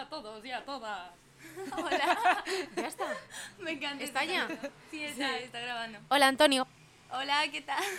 [0.00, 1.10] Hola a todos y a todas.
[1.76, 2.44] Hola.
[2.74, 3.04] Ya está.
[3.58, 4.02] Me encanta.
[4.02, 4.48] ¿Está este ya?
[4.90, 5.98] Sí, está, está grabando.
[6.08, 6.66] Hola, Antonio.
[7.12, 7.84] Hola, ¿qué tal?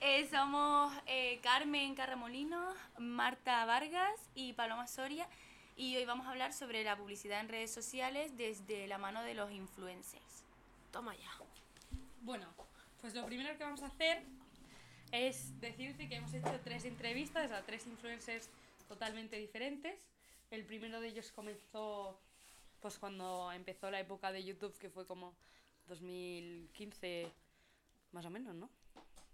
[0.00, 5.26] Eh, somos eh, Carmen Carramolino, Marta Vargas y Paloma Soria.
[5.74, 9.34] Y hoy vamos a hablar sobre la publicidad en redes sociales desde la mano de
[9.34, 10.44] los influencers.
[10.92, 11.30] Toma ya.
[12.20, 12.46] Bueno,
[13.00, 14.22] pues lo primero que vamos a hacer
[15.10, 18.48] es decirte que hemos hecho tres entrevistas a tres influencers
[18.86, 20.06] totalmente diferentes.
[20.50, 22.20] El primero de ellos comenzó
[22.80, 25.34] pues cuando empezó la época de YouTube, que fue como
[25.88, 27.32] 2015
[28.12, 28.70] más o menos, ¿no?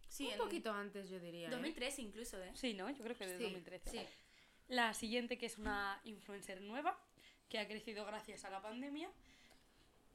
[0.08, 1.48] Sí, Un en poquito antes, yo diría.
[1.48, 1.50] ¿eh?
[1.50, 2.52] 2013 incluso, ¿eh?
[2.54, 2.90] Sí, ¿no?
[2.90, 3.90] Yo creo que de Sí, 2013.
[3.90, 3.98] Sí.
[4.68, 6.98] La siguiente que es una influencer nueva
[7.48, 9.10] que ha crecido gracias a la pandemia.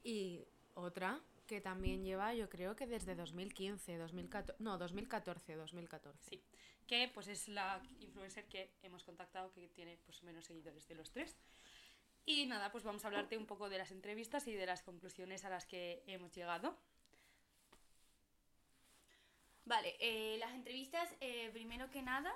[0.02, 0.44] Y
[0.74, 4.62] otra que también lleva, yo creo que desde 2015, 2014.
[4.62, 6.18] No, 2014, 2014.
[6.30, 6.42] Sí,
[6.88, 11.12] que pues es la influencer que hemos contactado que tiene pues menos seguidores de los
[11.12, 11.36] tres.
[12.26, 15.44] Y nada, pues vamos a hablarte un poco de las entrevistas y de las conclusiones
[15.44, 16.76] a las que hemos llegado.
[19.64, 22.34] Vale, eh, las entrevistas, eh, primero que nada,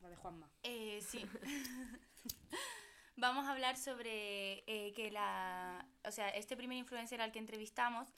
[0.00, 0.48] La de Juanma.
[0.62, 1.24] Eh, sí.
[3.16, 5.86] Vamos a hablar sobre eh, que la.
[6.04, 8.08] O sea, este primer influencer al que entrevistamos,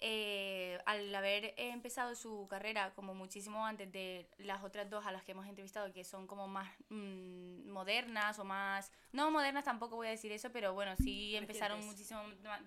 [0.00, 5.24] eh, al haber empezado su carrera como muchísimo antes de las otras dos a las
[5.24, 8.92] que hemos entrevistado, que son como más mm, modernas o más.
[9.12, 12.20] No modernas tampoco voy a decir eso, pero bueno, sí empezaron muchísimo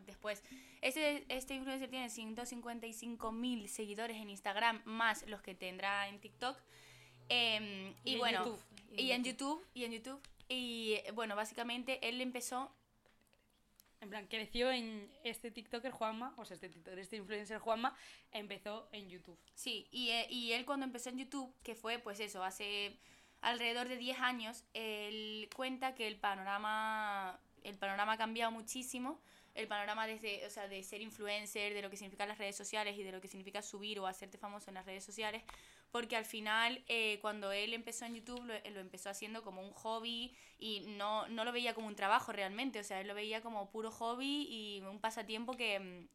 [0.05, 0.43] después.
[0.81, 6.57] Este, este influencer tiene 155 mil seguidores en Instagram, más los que tendrá en TikTok.
[7.29, 8.59] Em, y, Y en bueno, YouTube.
[8.97, 10.21] y en YouTube, y en YouTube.
[10.47, 12.71] Y bueno, básicamente él empezó.
[14.01, 17.95] En plan, creció en este TikToker Juanma, o sea, este, TikToker, este influencer Juanma,
[18.31, 19.37] empezó en YouTube.
[19.55, 22.97] Sí, y, eh, y él cuando empezó en YouTube, que fue pues eso, hace
[23.41, 29.21] alrededor de 10 años, él cuenta que el panorama, el panorama ha cambiado muchísimo.
[29.55, 32.97] El panorama desde, o sea, de ser influencer, de lo que significan las redes sociales
[32.97, 35.43] y de lo que significa subir o hacerte famoso en las redes sociales.
[35.91, 39.71] Porque al final, eh, cuando él empezó en YouTube, lo, lo empezó haciendo como un
[39.71, 42.79] hobby y no, no lo veía como un trabajo realmente.
[42.79, 46.07] O sea, él lo veía como puro hobby y un pasatiempo que, mm,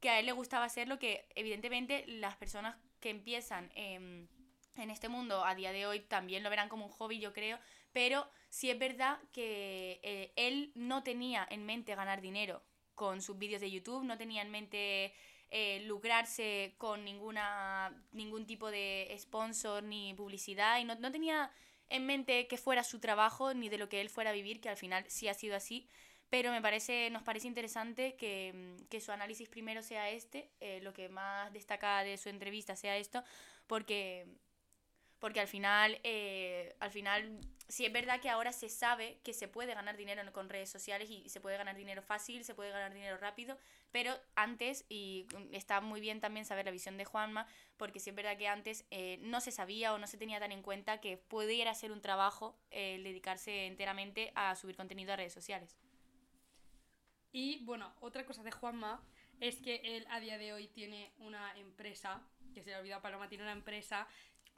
[0.00, 4.28] que a él le gustaba hacerlo, que evidentemente las personas que empiezan em,
[4.76, 7.58] en este mundo a día de hoy también lo verán como un hobby, yo creo,
[7.92, 12.62] pero sí es verdad que eh, él no tenía en mente ganar dinero
[12.94, 15.14] con sus vídeos de YouTube, no tenía en mente
[15.50, 20.78] eh, lucrarse con ninguna ningún tipo de sponsor ni publicidad.
[20.80, 21.50] Y no, no tenía
[21.88, 24.68] en mente que fuera su trabajo ni de lo que él fuera a vivir, que
[24.68, 25.88] al final sí ha sido así,
[26.30, 30.80] pero me parece, nos parece interesante que, mm, que su análisis primero sea este, eh,
[30.82, 33.24] lo que más destaca de su entrevista sea esto,
[33.66, 34.26] porque,
[35.20, 37.38] porque al final, eh, al final,
[37.68, 41.08] sí es verdad que ahora se sabe que se puede ganar dinero con redes sociales
[41.10, 43.58] y se puede ganar dinero fácil, se puede ganar dinero rápido,
[43.92, 48.10] pero antes, y mm, está muy bien también saber la visión de Juanma, porque sí
[48.10, 51.00] es verdad que antes eh, no se sabía o no se tenía tan en cuenta
[51.00, 55.76] que pudiera ser un trabajo eh, dedicarse enteramente a subir contenido a redes sociales.
[57.32, 59.00] Y bueno, otra cosa de Juanma
[59.38, 62.22] es que él a día de hoy tiene una empresa,
[62.54, 64.06] que se le ha olvidado Paloma, tiene una empresa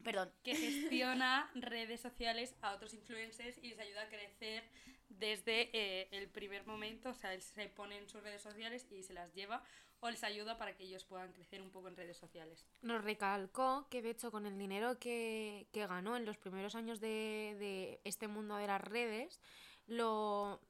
[0.02, 0.32] Perdón.
[0.42, 4.64] que gestiona redes sociales a otros influencers y les ayuda a crecer
[5.08, 9.02] desde eh, el primer momento, o sea, él se pone en sus redes sociales y
[9.02, 9.62] se las lleva
[10.00, 12.66] o les ayuda para que ellos puedan crecer un poco en redes sociales.
[12.80, 16.98] Nos recalcó que, de hecho, con el dinero que, que ganó en los primeros años
[16.98, 19.40] de, de este mundo de las redes,
[19.86, 20.60] lo.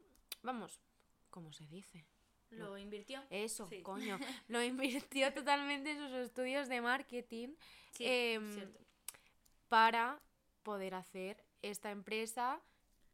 [0.43, 0.78] Vamos,
[1.31, 2.04] ¿cómo se dice?
[2.50, 3.22] Lo invirtió.
[3.31, 3.81] Eso, Sí.
[3.81, 4.19] coño.
[4.49, 7.54] Lo invirtió totalmente en sus estudios de marketing
[7.93, 8.81] Sí, em, cierto.
[9.72, 10.21] Para
[10.62, 12.60] poder hacer esta empresa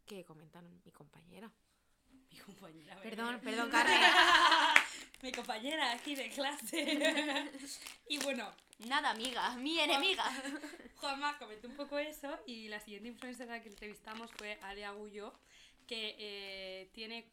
[0.06, 1.52] que comentan mi compañera.
[2.32, 2.96] Mi compañera.
[2.96, 3.10] ¿verdad?
[3.10, 4.00] Perdón, perdón, Carmen.
[5.22, 7.52] Mi compañera aquí de clase.
[8.08, 10.24] y bueno, Nada, amiga, mi enemiga.
[10.96, 14.84] Juanma comentó un poco eso y la siguiente influencer a la que entrevistamos fue Ale
[14.84, 15.32] Agullo,
[15.86, 17.30] que eh, tiene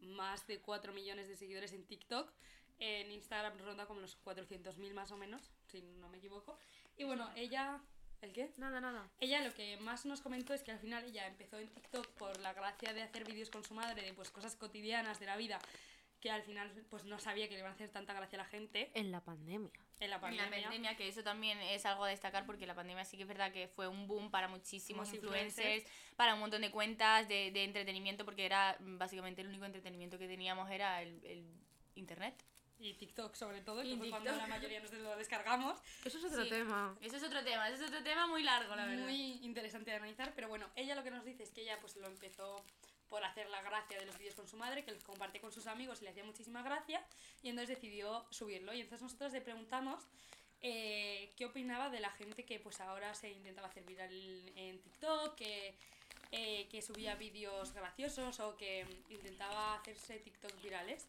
[0.00, 2.32] más de 4 millones de seguidores en TikTok.
[2.78, 6.58] En Instagram ronda como los 400.000 más o menos, si no me equivoco.
[6.96, 7.82] Y bueno, ella...
[8.22, 8.50] ¿El qué?
[8.56, 9.08] Nada, nada.
[9.20, 12.38] Ella lo que más nos comentó es que al final ella empezó en TikTok por
[12.40, 15.58] la gracia de hacer vídeos con su madre de pues cosas cotidianas de la vida
[16.20, 18.48] que al final pues no sabía que le iban a hacer tanta gracia a la
[18.48, 19.72] gente En la pandemia.
[19.98, 20.56] en la En pandemia.
[20.56, 23.28] la pandemia, que eso también es algo a destacar porque la pandemia sí que es
[23.28, 26.14] verdad que fue un boom para muchísimos influencers, influencers.
[26.14, 30.28] para un montón de cuentas de, de entretenimiento, porque era básicamente el único entretenimiento que
[30.28, 31.44] teníamos era el, el
[31.96, 32.40] internet.
[32.84, 34.48] Y TikTok sobre todo, Y que fue cuando TikTok.
[34.48, 35.78] la mayoría nos lo descargamos.
[36.04, 36.50] Eso es otro Sí.
[36.50, 36.96] tema.
[37.00, 39.04] Eso es otro tema, eso es otro tema muy largo, la verdad.
[39.04, 41.96] Muy interesante de analizar, pero bueno, ella lo que nos dice es que ella pues
[41.96, 42.64] lo empezó
[43.08, 45.66] por hacer la gracia de los vídeos con su madre, que los comparte con sus
[45.66, 47.04] amigos y le hacía muchísima gracia,
[47.42, 48.72] y entonces decidió subirlo.
[48.72, 50.02] Y entonces nosotros le preguntamos
[50.62, 54.10] eh, qué opinaba de la gente que pues ahora se intentaba hacer viral
[54.56, 55.74] en TikTok, que,
[56.30, 61.06] eh, que subía vídeos graciosos o que intentaba hacerse TikTok virales.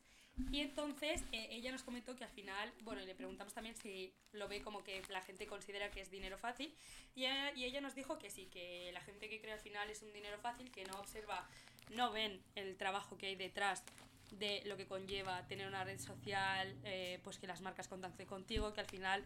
[0.51, 4.47] Y entonces eh, ella nos comentó que al final, bueno, le preguntamos también si lo
[4.47, 6.73] ve como que la gente considera que es dinero fácil.
[7.15, 9.89] Y ella, y ella nos dijo que sí, que la gente que cree al final
[9.89, 11.47] es un dinero fácil, que no observa,
[11.91, 13.83] no ven el trabajo que hay detrás
[14.31, 18.73] de lo que conlleva tener una red social, eh, pues que las marcas contacten contigo,
[18.73, 19.23] que al final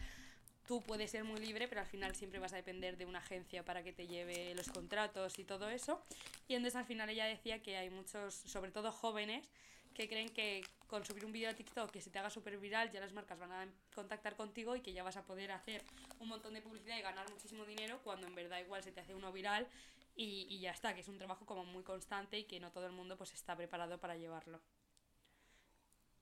[0.68, 3.64] tú puedes ser muy libre, pero al final siempre vas a depender de una agencia
[3.64, 6.04] para que te lleve los contratos y todo eso.
[6.48, 9.48] Y entonces al final ella decía que hay muchos, sobre todo jóvenes,
[9.94, 12.92] que creen que con subir un vídeo a TikTok que se te haga súper viral
[12.92, 15.84] ya las marcas van a contactar contigo y que ya vas a poder hacer
[16.20, 19.14] un montón de publicidad y ganar muchísimo dinero cuando en verdad igual se te hace
[19.14, 19.68] uno viral
[20.16, 22.88] y, y ya está, que es un trabajo como muy constante y que no todo
[22.88, 24.60] el mundo pues está preparado para llevarlo.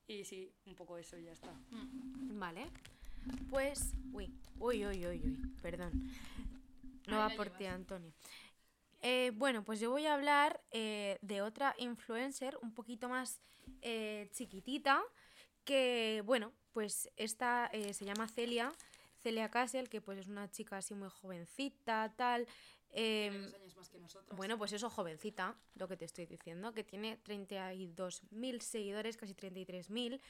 [0.08, 1.52] Y sí, un poco eso y ya está.
[1.70, 2.66] Vale.
[3.50, 3.92] Pues.
[4.12, 5.52] Uy, uy, uy, uy, uy.
[5.60, 6.10] Perdón.
[7.08, 7.66] No va por ti.
[7.66, 8.12] Antonio.
[9.02, 13.40] Eh, bueno, pues yo voy a hablar eh, de otra influencer un poquito más
[13.82, 15.02] eh, chiquitita.
[15.64, 18.72] Que, bueno, pues esta se llama Celia.
[19.22, 22.46] Celia Castle, que pues es una chica así muy jovencita, tal.
[22.92, 24.36] Tiene años más que nosotros.
[24.36, 30.20] bueno, pues eso, jovencita, lo que te estoy diciendo, que tiene 32.000 seguidores, casi 33.000,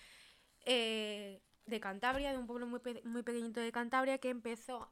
[0.65, 4.91] eh, de Cantabria, de un pueblo muy, pe- muy pequeñito de Cantabria, que empezó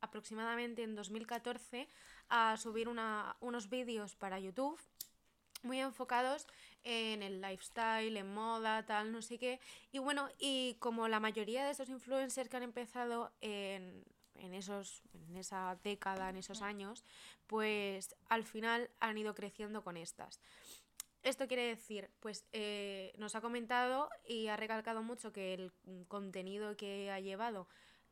[0.00, 1.88] aproximadamente en 2014
[2.34, 4.80] a subir una- unos vídeos para YouTube
[5.62, 6.46] muy enfocados
[6.82, 9.60] en el lifestyle, en moda, tal, no sé qué.
[9.92, 14.02] Y bueno, y como la mayoría de estos influencers que han empezado en,
[14.36, 17.04] en, esos, en esa década, en esos años,
[17.46, 20.40] pues al final han ido creciendo con estas.
[21.22, 25.70] Esto quiere decir, pues eh, nos ha comentado y ha recalcado mucho que el
[26.08, 27.68] contenido que ha llevado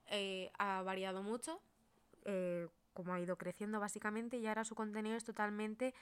[0.07, 1.61] eh, ha variado mucho,
[2.27, 5.95] eh, como ha ido creciendo básicamente, y ahora su contenido es totalmente,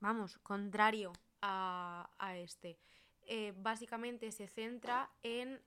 [0.00, 1.12] vamos, contrario
[1.42, 2.78] a, a este.
[3.22, 5.60] Eh, básicamente se centra en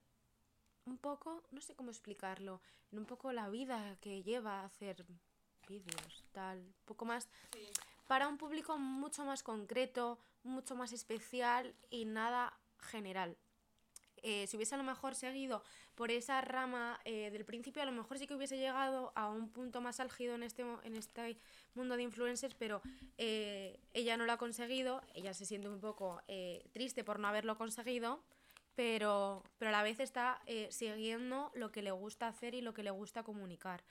[0.86, 2.62] un poco, no sé cómo explicarlo,
[2.92, 5.06] en un poco la vida que lleva a hacer
[5.68, 7.72] vídeos, tal, un poco más Sí.
[8.08, 13.38] para un público mucho más concreto, mucho más especial y nada general.
[14.22, 15.64] Eh, si hubiese a lo mejor seguido
[15.96, 19.50] por esa rama eh, del principio, a lo mejor sí que hubiese llegado a un
[19.50, 21.38] punto más álgido en este, en este
[21.74, 22.82] mundo de influencers, pero
[23.18, 27.28] eh, ella no lo ha conseguido, ella se siente un poco eh, triste por no
[27.28, 28.24] haberlo conseguido,
[28.76, 32.74] pero, pero a la vez está eh, siguiendo lo que le gusta hacer y lo
[32.74, 33.84] que le gusta comunicar.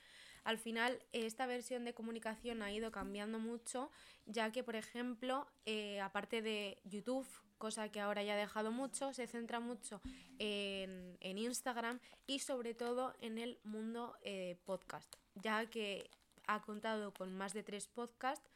[0.45, 3.91] Al final, esta versión de comunicación ha ido cambiando mucho,
[4.27, 7.29] ya que, por ejemplo, eh, aparte de YouTube,
[7.59, 10.01] cosa que ahora ya ha dejado mucho, se centra mucho
[10.39, 16.11] en, en Instagram y sobre todo en el mundo eh, podcast, ya que
[16.47, 18.49] ha contado con más de tres podcasts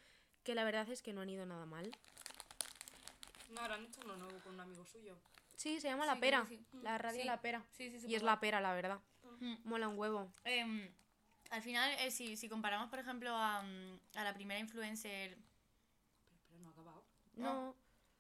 [0.43, 1.91] que la verdad es que no han ido nada mal.
[3.51, 5.17] No, ahora han hecho uno nuevo con un amigo suyo.
[5.57, 6.61] Sí, se llama La Sí, Pera, sí.
[6.83, 7.27] la radio Sí.
[7.27, 7.65] La Pera.
[7.73, 8.23] Sí, sí, Y es.
[8.23, 9.01] La Pera, la verdad.
[9.41, 9.55] Mm.
[9.65, 10.31] Mola un huevo.
[10.45, 10.91] Em,
[11.55, 15.37] al final, eh, si, si comparamos, por ejemplo, a, mm, a la primera influencer.
[16.27, 17.05] Pero, pero no ha acabado.
[17.37, 17.77] No.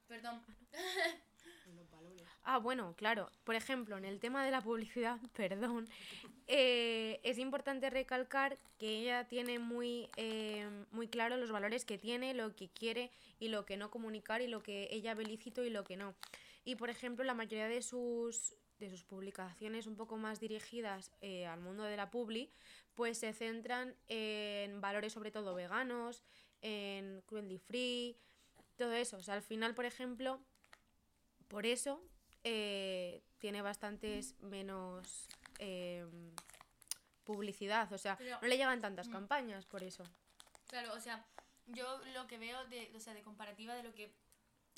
[0.06, 0.40] Perdón.
[1.74, 2.22] Los valores.
[2.44, 3.30] Ah, bueno, claro.
[3.42, 5.88] Por ejemplo, en el tema de la publicidad, perdón,
[6.46, 12.34] eh, es importante recalcar que ella tiene muy, eh, muy claro los valores que tiene,
[12.34, 15.70] lo que quiere y lo que no comunicar y lo que ella ve lícito y
[15.70, 16.14] lo que no.
[16.64, 21.46] Y por ejemplo, la mayoría de sus, de sus publicaciones un poco más dirigidas eh,
[21.46, 22.50] al mundo de la publi,
[22.94, 26.22] pues se centran en valores sobre todo veganos,
[26.62, 28.16] en cruelty free,
[28.76, 29.16] todo eso.
[29.16, 30.40] O sea, al final, por ejemplo,
[31.48, 32.00] por eso
[32.44, 36.04] eh, tiene bastantes menos eh,
[37.24, 37.92] publicidad.
[37.92, 39.12] O sea, Pero- no le llegan tantas Mm.
[39.12, 40.04] campañas por eso.
[40.68, 41.24] Claro, o sea,
[41.66, 44.12] yo lo que veo de, o sea, de comparativa de lo que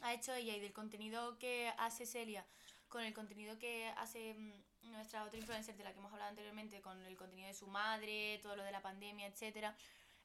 [0.02, 2.46] ha hecho ella y del contenido que hace Celia
[2.88, 4.52] con el contenido que hace mm,
[4.90, 8.38] nuestra otra influencer de la que hemos hablado anteriormente, con el contenido de su madre,
[8.42, 9.74] todo lo de la pandemia, etcétera.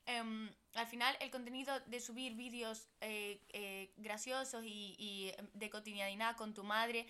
[0.05, 5.69] em, al final, el contenido de subir vídeos eh, eh, graciosos y, y em, de
[5.69, 7.05] cotidianidad con tu madre,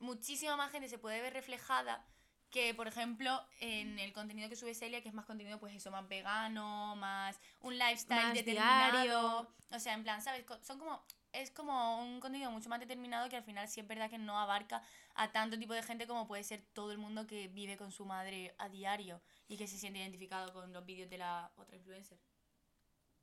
[0.00, 2.04] muchísima más gente se puede ver reflejada
[2.50, 5.90] que, por ejemplo, en el contenido que sube Celia, que es más contenido, pues eso,
[5.90, 8.92] más vegano, más un lifestyle Más determinado.
[8.92, 9.54] diario.
[9.72, 10.44] O sea, en plan, ¿sabes?
[10.62, 11.04] Son como,
[11.42, 14.38] es como un contenido mucho más determinado que al final sí es verdad que no
[14.38, 14.82] abarca
[15.14, 18.04] a tanto tipo de gente como puede ser todo el mundo que vive con su
[18.04, 22.18] madre a diario y que se siente identificado con los vídeos de la otra influencer.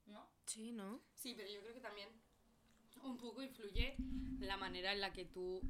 [0.05, 0.29] ¿No?
[0.45, 1.01] Sí, ¿no?
[1.15, 2.09] Sí, pero yo creo que también
[3.03, 3.95] un poco influye
[4.39, 5.61] la manera en la que tú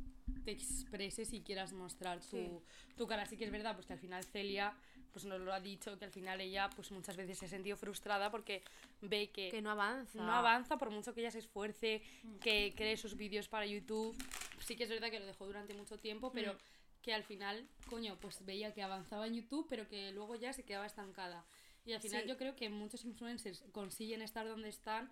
[0.44, 2.62] te expreses y quieras mostrar tu, Sí.
[2.96, 3.26] tu cara.
[3.26, 4.76] Sí que es verdad, pues que al final Celia
[5.14, 7.78] pues nos lo ha dicho, que al final ella pues muchas veces se ha sentido
[7.78, 8.64] frustrada porque
[9.02, 10.22] ve que, Que no avanza.
[10.22, 12.02] no avanza por mucho que ella se esfuerce,
[12.42, 14.16] que cree sus vídeos para YouTube.
[14.60, 16.58] Sí que es verdad que lo dejó durante mucho tiempo, pero
[17.02, 20.64] que al final, coño, pues veía que avanzaba en YouTube, pero que luego ya se
[20.64, 21.46] quedaba estancada.
[21.86, 22.30] Y al final Sí.
[22.30, 25.12] yo creo que muchos influencers consiguen estar donde están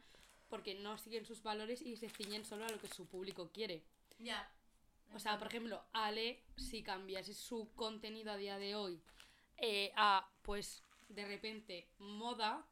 [0.50, 3.84] porque no siguen sus valores y se ciñen solo a lo que su público quiere.
[4.20, 4.50] Ya.
[5.14, 9.02] O sea, por ejemplo, Ale, si cambiase su contenido a día de hoy
[9.62, 12.66] eh, a, pues, de repente, moda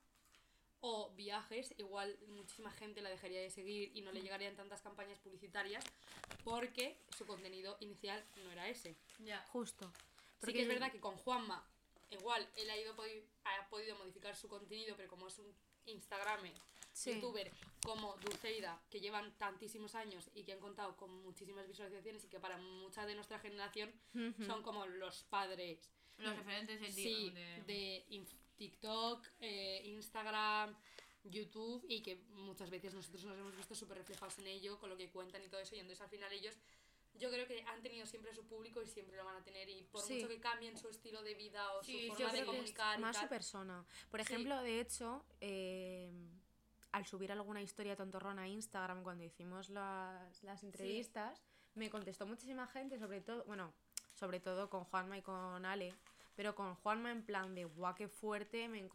[0.81, 5.19] o viajes, igual muchísima gente la dejaría de seguir y no le llegarían tantas campañas
[5.19, 5.83] publicitarias
[6.43, 8.95] porque su contenido inicial no era ese.
[9.19, 9.45] Ya.
[9.51, 9.91] Justo.
[10.43, 11.65] Sí que es verdad que con Juanma,
[12.11, 12.95] igual, él ha, ido,
[13.43, 15.53] ha podido modificar su contenido, pero como es un
[15.85, 16.53] Instagramer,
[16.93, 17.13] Sí.
[17.15, 17.51] youtuber
[17.83, 22.39] como Dulceida, que llevan tantísimos años y que han contado con muchísimas visualizaciones y que
[22.39, 23.91] para mucha de nuestra generación
[24.45, 25.89] son como los padres
[26.19, 27.31] Los referentes del sí,
[27.65, 28.25] de...
[28.57, 30.75] TikTok, eh, Instagram,
[31.23, 34.97] YouTube y que muchas veces nosotros nos hemos visto súper reflejados en ello, con lo
[34.97, 36.57] que cuentan y todo eso, y entonces al final ellos
[37.15, 39.83] yo creo que han tenido siempre su público y siempre lo van a tener y
[39.83, 40.15] por Sí.
[40.15, 43.15] mucho que cambien su estilo de vida o Sí, su forma de comunicar y más
[43.15, 43.85] tal, su persona.
[44.11, 44.25] Por Sí.
[44.33, 46.11] ejemplo, de hecho, eh,
[46.91, 51.41] al subir alguna historia tontorrona a Instagram cuando hicimos las, las entrevistas,
[51.75, 53.73] me contestó muchísima gente, sobre todo, bueno,
[54.15, 55.93] sobre todo con Juanma y con Ale,
[56.39, 58.87] pero con Juanma en plan de, guau, qué fuerte, me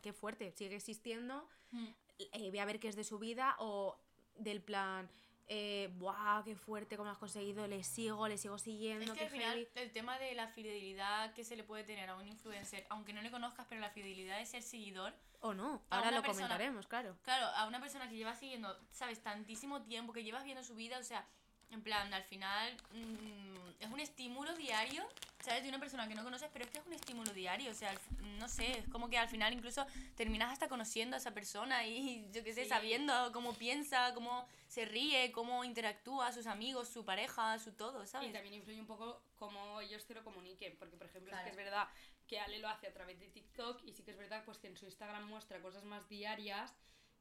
[0.00, 1.86] qué fuerte, sigue existiendo, Mm.
[2.20, 3.98] eh, voy a ver qué es de su vida, o
[4.36, 5.10] del plan,
[5.48, 9.30] eh, buah, qué fuerte, cómo has conseguido, le sigo, le sigo siguiendo, Es que al
[9.30, 9.68] final heavy".
[9.74, 13.22] el tema de la fidelidad que se le puede tener a un influencer, aunque no
[13.22, 17.16] le conozcas, pero la fidelidad de ser seguidor, O no, ahora lo persona- comentaremos, claro.
[17.24, 20.96] claro, a una persona que llevas siguiendo, sabes, tantísimo tiempo, que llevas viendo su vida,
[21.00, 21.26] o sea,
[21.70, 25.06] en plan, al final mm, es un estímulo diario,
[25.40, 25.62] ¿sabes?
[25.62, 27.92] De una persona que no conoces, pero es que es un estímulo diario, o sea,
[28.38, 32.26] no sé, es como que al final incluso terminas hasta conociendo a esa persona y
[32.32, 32.68] yo qué sé, Sí.
[32.70, 38.30] sabiendo cómo piensa, cómo se ríe, cómo interactúa, sus amigos, su pareja, su todo, ¿sabes?
[38.30, 41.44] Y también influye un poco cómo ellos te lo comuniquen, porque por ejemplo Claro.
[41.44, 41.88] sí que es verdad
[42.26, 44.66] que Ale lo hace a través de TikTok y sí que es verdad pues que
[44.66, 46.74] en su Instagram muestra cosas más diarias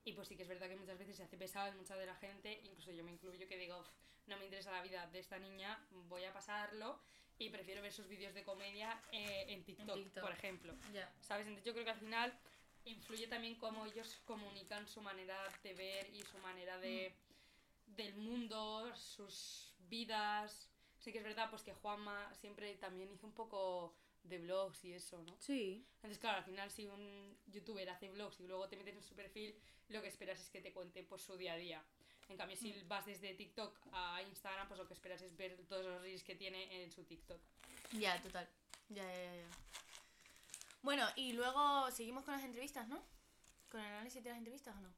[0.07, 2.05] y pues sí que es verdad que muchas veces se hace pesado en mucha de
[2.05, 3.89] la gente, incluso yo me incluyo que digo, "Uf,
[4.27, 6.97] no me interesa la vida de esta niña, voy a pasarlo
[7.37, 10.23] y prefiero ver sus vídeos de comedia eh, en, TikTok, TikTok.
[10.23, 10.73] por ejemplo.
[10.93, 11.13] Ya.
[11.19, 11.45] ¿Sabes?
[11.47, 12.33] Entonces yo creo que al final
[12.85, 17.13] influye también cómo ellos comunican su manera de ver y su manera de
[17.87, 20.69] del mundo, sus vidas.
[20.99, 23.93] Sí que es verdad pues que Juanma siempre también hizo un poco
[24.27, 25.35] de vlogs y eso, ¿no?
[25.39, 25.85] Sí.
[25.95, 29.15] Entonces claro, al final si un youtuber hace vlogs y luego te metes en su
[29.15, 29.55] perfil,
[29.89, 31.83] lo que esperas es que te cuente pues su día a día.
[32.29, 35.85] En cambio, si vas desde TikTok a Instagram, pues lo que esperas es ver todos
[35.85, 37.39] los reels que tiene en su TikTok.
[37.93, 38.49] Ya, total.
[38.89, 39.47] Ya, ya, ya.
[40.81, 43.01] Bueno, y luego seguimos con las entrevistas, ¿no?
[43.69, 44.93] ¿Con el análisis de las entrevistas o no?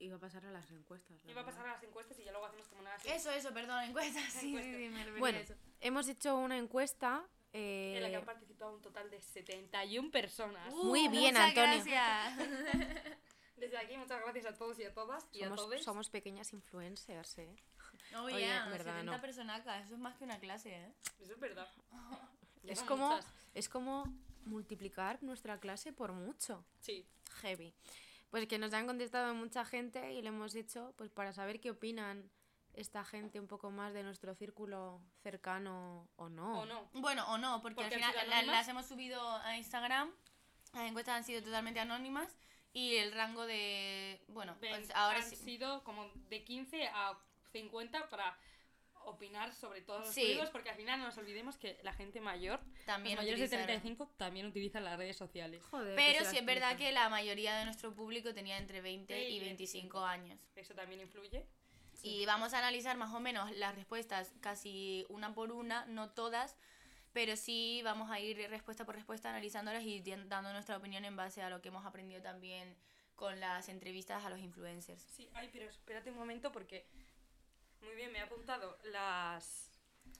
[0.00, 1.24] Iba a pasar a las encuestas.
[1.24, 2.94] la Iba a pasar a las encuestas y ya luego hacemos como una...
[2.96, 4.24] Eso, eso, perdón, encuestas.
[4.32, 4.74] Sí, Encuestas.
[4.74, 5.54] sí, sí, me Bueno, eso.
[5.80, 7.24] hemos hecho una encuesta.
[7.54, 10.74] Eh, En la que han participado un total de 71 personas.
[10.74, 11.84] Muy bien, Uh, muchas Antonio.
[11.84, 12.38] gracias.
[13.56, 15.82] Desde aquí, muchas gracias a todos y a todas y a somos, todos.
[15.84, 17.56] somos pequeñas influencers, ¿eh?
[18.16, 19.20] Oh, Oye, yeah, verdad, 70 no.
[19.22, 20.92] personacas, eso es más que una clase, ¿eh?
[21.20, 21.68] Eso es verdad.
[22.66, 23.26] Es como, muchas.
[23.52, 24.04] es como
[24.46, 26.64] multiplicar nuestra clase por mucho.
[26.80, 27.06] Sí.
[27.42, 27.74] Heavy.
[28.30, 31.70] Pues que nos han contestado mucha gente y le hemos hecho pues para saber qué
[31.70, 32.30] opinan
[32.74, 36.60] esta gente un poco más de nuestro círculo cercano o no.
[36.60, 36.88] ¿O no?
[36.94, 40.10] Bueno, o no, porque, Porque al final la- las hemos subido a Instagram,
[40.72, 42.36] las encuestas han sido totalmente anónimas
[42.72, 44.24] y el rango de...
[44.28, 45.36] Bueno, Ven, pues ahora han sí...
[45.36, 47.16] sido como de 15 a
[47.52, 48.36] 50 para
[49.06, 50.38] opinar sobre todos los Sí.
[50.50, 53.66] porque al final no nos olvidemos que la gente mayor, También los mayores de utilizaron.
[53.82, 55.62] 35, también utilizan las redes sociales.
[55.66, 59.20] Joder, Pero sí es verdad que la mayoría de nuestro público tenía entre 20 Sí,
[59.34, 60.40] y y 25 años.
[60.56, 61.46] Eso también influye.
[62.04, 66.54] Y vamos a analizar más o menos las respuestas casi una por una, no todas,
[67.14, 71.40] pero sí vamos a ir respuesta por respuesta analizándolas y dando nuestra opinión en base
[71.40, 72.76] a lo que hemos aprendido también
[73.16, 75.00] con las entrevistas a los influencers.
[75.16, 76.84] Sí, ay, pero espérate un momento porque
[77.80, 79.70] muy bien, me he apuntado las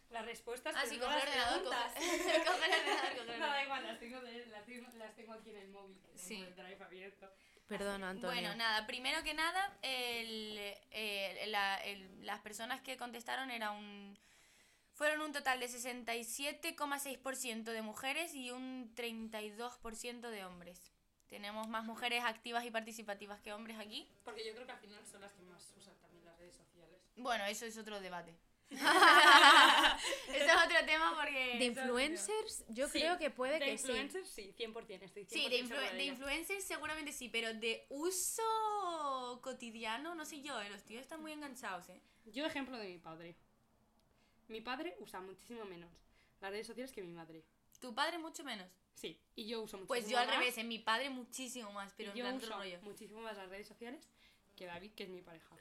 [0.09, 1.95] las respuestas, Ah, pero sí, no las preguntas.
[1.95, 5.33] coge- coge el ordenador, coge el No, da igual, las tengo, las, tengo, las tengo
[5.35, 6.37] aquí en el móvil, que Sí.
[6.37, 7.31] tengo el drive abierto.
[7.67, 8.29] Perdón, Antonio.
[8.41, 10.59] Bueno, nada, primero que nada, el,
[10.91, 14.19] el- la- el- las personas que contestaron era un,
[14.93, 20.93] fueron un total de 67,6% de mujeres y un 32% de hombres.
[21.29, 24.07] Tenemos más mujeres activas y participativas que hombres aquí.
[24.25, 27.01] Porque yo creo que al final son las que más usan también las redes sociales.
[27.17, 28.35] Bueno, eso es otro debate.
[28.71, 31.57] Eso es otro tema porque...
[31.59, 33.87] De influencers, yo Sí, creo que puede de que sí.
[33.87, 34.55] influencers, sí.
[34.59, 38.43] 100%, estoy 100% Sí, de, influ- de influencers seguramente sí, pero de uso
[39.43, 42.01] cotidiano, no sé yo, eh, los tíos están muy enganchados, ¿eh?
[42.27, 43.37] Yo ejemplo de mi padre.
[44.49, 45.91] Mi padre usa muchísimo menos
[46.41, 47.45] las redes sociales que mi madre.
[47.81, 48.69] Tu padre mucho menos.
[48.95, 51.93] Sí, y yo uso muchísimo Pues yo al más, revés, en mi padre muchísimo más,
[51.97, 52.79] pero en yo otro uso rollo.
[52.83, 54.09] muchísimo más las redes sociales
[54.57, 55.57] que David, que es mi pareja.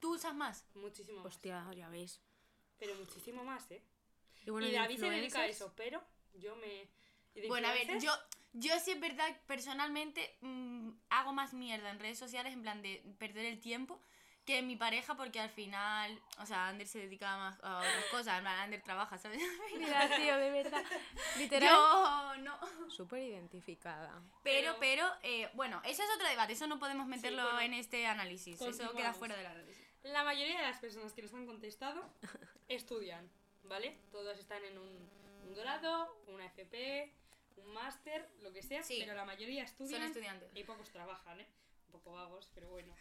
[0.00, 0.66] ¿Tú usas más?
[0.74, 1.26] Muchísimo más.
[1.26, 2.20] Hostia, ya ves.
[2.78, 3.82] Pero muchísimo más, ¿eh?
[4.46, 6.02] Y, bueno, y de David se dedica a eso, pero
[6.34, 6.88] yo me...
[7.34, 8.12] ¿y de Bueno, a ver, yo,
[8.54, 13.04] yo sí es verdad, personalmente mm, hago más mierda en redes sociales en plan de
[13.18, 14.00] perder el tiempo
[14.46, 18.38] que mi pareja porque al final, o sea, Ander se dedica más a otras cosas,
[18.38, 19.40] en plan Ander trabaja, ¿sabes?
[19.78, 20.82] Mira, tío, de verdad.
[21.38, 21.70] Literal.
[21.70, 22.58] Yo no.
[22.90, 24.22] Súper identificada.
[24.42, 28.06] Pero, Pero- eh, bueno, eso es otro debate, eso no podemos meterlo bueno, en este
[28.06, 29.66] análisis, eso queda fuera de la red.
[30.02, 32.02] La mayoría de las personas que nos han contestado
[32.68, 33.30] estudian,
[33.64, 33.98] ¿vale?
[34.10, 35.10] Todos están en un,
[35.46, 37.12] un grado, una FP,
[37.56, 38.98] un máster, lo que sea, Sí.
[39.00, 40.50] pero la mayoría estudian Son estudiantes.
[40.54, 41.46] y pocos trabajan, ¿eh?
[41.86, 42.94] Un poco vagos, pero bueno.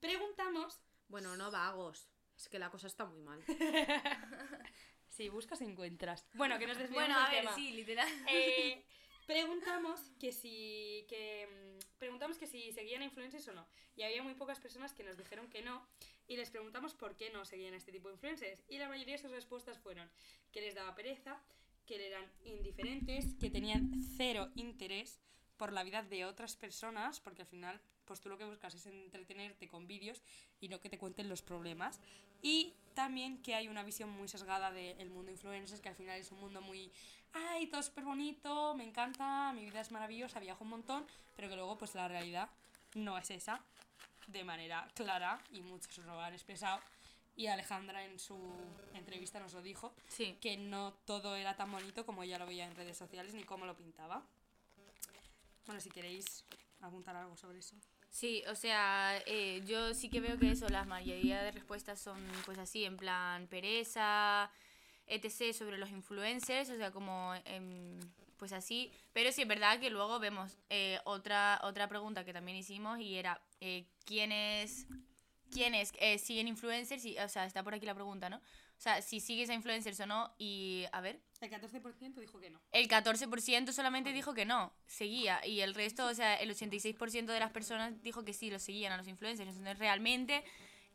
[0.00, 2.08] Preguntamos Bueno, no vagos.
[2.36, 3.42] Es que la cosa está muy mal.
[5.08, 6.26] si buscas encuentras.
[6.34, 7.54] Bueno, que nos desviamos Bueno, a del ver, tema.
[7.54, 8.08] sí, literal.
[8.28, 8.84] Eh,
[9.26, 13.66] preguntamos que si que mm, preguntamos que si seguían a influencers o no.
[13.96, 15.86] Y había muy pocas personas que nos dijeron que no
[16.28, 18.62] y les preguntamos por qué no seguían a este tipo de influencers.
[18.68, 20.08] Y la mayoría de sus respuestas fueron
[20.52, 21.40] que les daba pereza
[21.86, 25.20] que eran indiferentes que tenían cero interés
[25.56, 28.86] por la vida de otras personas porque al final pues tú lo que buscas es
[28.86, 30.22] entretenerte con vídeos
[30.60, 32.00] y no que te cuenten los problemas.
[32.40, 36.30] Y también que hay una visión muy sesgada del mundo influencers que al final es
[36.30, 36.92] un mundo muy
[37.50, 41.56] ay, todo súper bonito, me encanta, mi vida es maravillosa, viajo un montón, pero que
[41.56, 42.48] luego pues la realidad
[42.94, 43.60] no es esa,
[44.26, 46.80] de manera clara, y muchos lo han expresado,
[47.36, 48.38] y Alejandra en su
[48.94, 50.38] entrevista nos lo dijo, Sí.
[50.40, 53.66] que no todo era tan bonito como ella lo veía en redes sociales, ni cómo
[53.66, 54.22] lo pintaba.
[55.66, 56.44] Bueno, si queréis
[56.80, 57.76] apuntar algo sobre eso.
[58.08, 62.18] Sí, o sea, eh, yo sí que veo que eso, la mayoría de respuestas son
[62.46, 64.50] pues así, en plan pereza,
[65.06, 65.52] etc.
[65.52, 67.98] sobre los influencers, o sea, como em,
[68.36, 68.92] pues así.
[69.12, 73.16] Pero sí es verdad que luego vemos eh, otra, otra pregunta que también hicimos y
[73.16, 74.86] era eh, ¿quiénes,
[75.50, 77.04] quiénes eh, siguen influencers?
[77.04, 78.40] Y, o sea, está por aquí la pregunta, ¿no?
[78.78, 81.22] O sea, si sigues a influencers o no y a ver.
[81.40, 82.60] El 14% dijo que no.
[82.72, 85.44] El 14% solamente dijo que no, seguía.
[85.46, 88.92] Y el resto, o sea, el 86% de las personas dijo que sí, lo seguían
[88.92, 89.48] a los influencers.
[89.48, 90.44] Entonces, realmente,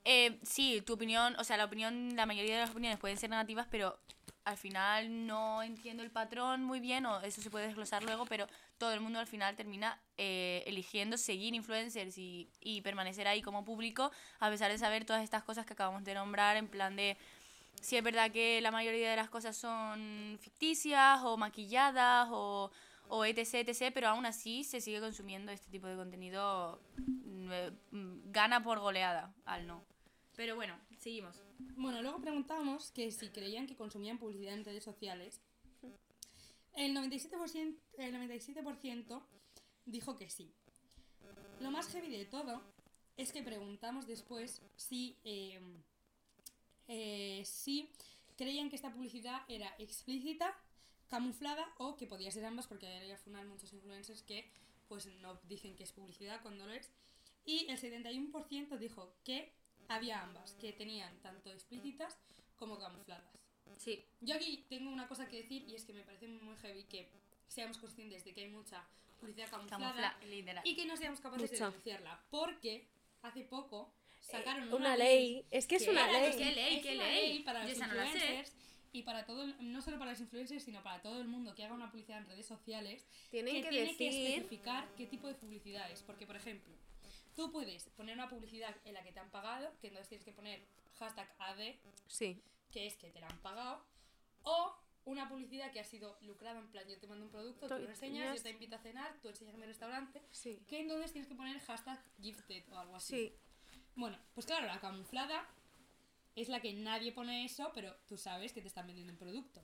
[0.04, 3.30] eh, sí, tu opinión, o sea, la opinión, la mayoría de las opiniones pueden ser
[3.30, 4.00] negativas, pero
[4.44, 8.48] al final no entiendo el patrón muy bien, o eso se puede desglosar luego, pero
[8.78, 13.64] todo el mundo al final termina eh, eligiendo seguir influencers y, y permanecer ahí como
[13.64, 17.18] público, a pesar de saber todas estas cosas que acabamos de nombrar, en plan de
[17.82, 22.72] si es verdad que la mayoría de las cosas son ficticias o maquilladas o,
[23.08, 28.64] o etc, etc, pero aún así se sigue consumiendo este tipo de contenido, mm, gana
[28.64, 29.91] por goleada al no.
[30.42, 31.40] Pero bueno, seguimos.
[31.76, 35.40] Bueno, luego preguntamos que si creían que consumían publicidad en redes sociales.
[36.74, 39.22] El 97%, el 97%
[39.86, 40.52] dijo que sí.
[41.60, 42.60] Lo más heavy de todo
[43.18, 45.62] es que preguntamos después si, eh,
[46.88, 47.92] eh, si
[48.36, 50.58] creían que esta publicidad era explícita,
[51.08, 54.50] camuflada o que podía ser ambas, porque hay muchos influencers que
[54.88, 56.90] pues no dicen que es publicidad cuando lo es.
[57.46, 59.61] Y el 71% dijo que
[59.96, 62.18] había ambas, que tenían tanto explícitas
[62.58, 63.26] como camufladas.
[63.78, 66.84] Sí, Yo aquí tengo una cosa que decir y es que me parece muy heavy
[66.84, 67.10] que
[67.48, 68.86] seamos conscientes de que hay mucha
[69.20, 72.20] publicidad camuflada camufla, y que no seamos capaces de denunciarla.
[72.30, 72.88] Porque
[73.22, 75.46] hace poco sacaron Eh, Una ley.
[75.52, 76.32] Es que es una ley.
[76.38, 76.82] ¿Qué ley?
[76.82, 77.40] ¿Qué una ley?
[77.44, 78.54] para Yo los esa no influencers
[78.94, 81.64] y para todo, el- no solo para los influencers, sino para todo el mundo que
[81.64, 85.28] haga una publicidad en redes sociales, Tienen que, que tiene que decir- especificar qué tipo
[85.28, 86.02] de publicidad es.
[86.04, 86.74] Porque, por ejemplo,
[87.36, 90.32] tú puedes poner una publicidad en la que te han pagado, que entonces tienes que
[90.34, 90.66] poner
[91.00, 91.76] hashtag AD,
[92.08, 92.42] Sí.
[92.72, 93.84] que es que te la han pagado,
[94.44, 97.80] o una publicidad que ha sido lucrada, en plan, yo te mando un producto, tú
[97.80, 100.60] lo enseñas, yo te invito a cenar, tú enseñas mi restaurante, Sí.
[100.68, 103.16] que entonces tienes que poner hashtag gifted o algo así.
[103.16, 103.36] Sí.
[103.96, 105.48] Bueno, pues claro, la camuflada
[106.36, 109.62] es la que nadie pone eso, pero tú sabes que te están vendiendo un producto.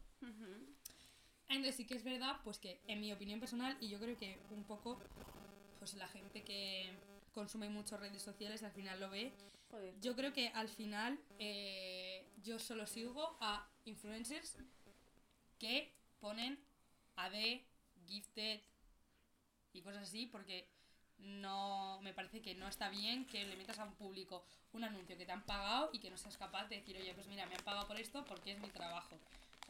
[1.50, 4.38] Entonces sí que es verdad, pues que en mi opinión personal, y yo creo que
[4.50, 5.00] un poco,
[5.80, 6.92] pues la gente que
[7.38, 9.32] consume mucho redes sociales al final lo ve,
[9.70, 9.94] Joder.
[10.02, 14.58] yo creo que al final eh, yo solo sigo a influencers
[15.60, 16.58] que ponen
[17.16, 17.62] AD,
[18.08, 18.60] gifted,
[19.72, 20.68] y cosas así, porque
[21.20, 25.16] no me parece que no está bien que le metas a un público un anuncio
[25.16, 27.54] que te han pagado y que no seas capaz de decir, oye, pues mira, me
[27.54, 29.16] han pagado por esto porque es mi trabajo.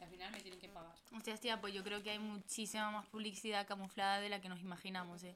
[0.00, 0.94] Y al final me tienen que pagar.
[1.14, 4.60] Hostia, tía, pues yo creo que hay muchísima más publicidad camuflada de la que nos
[4.60, 5.34] imaginamos, ¿eh?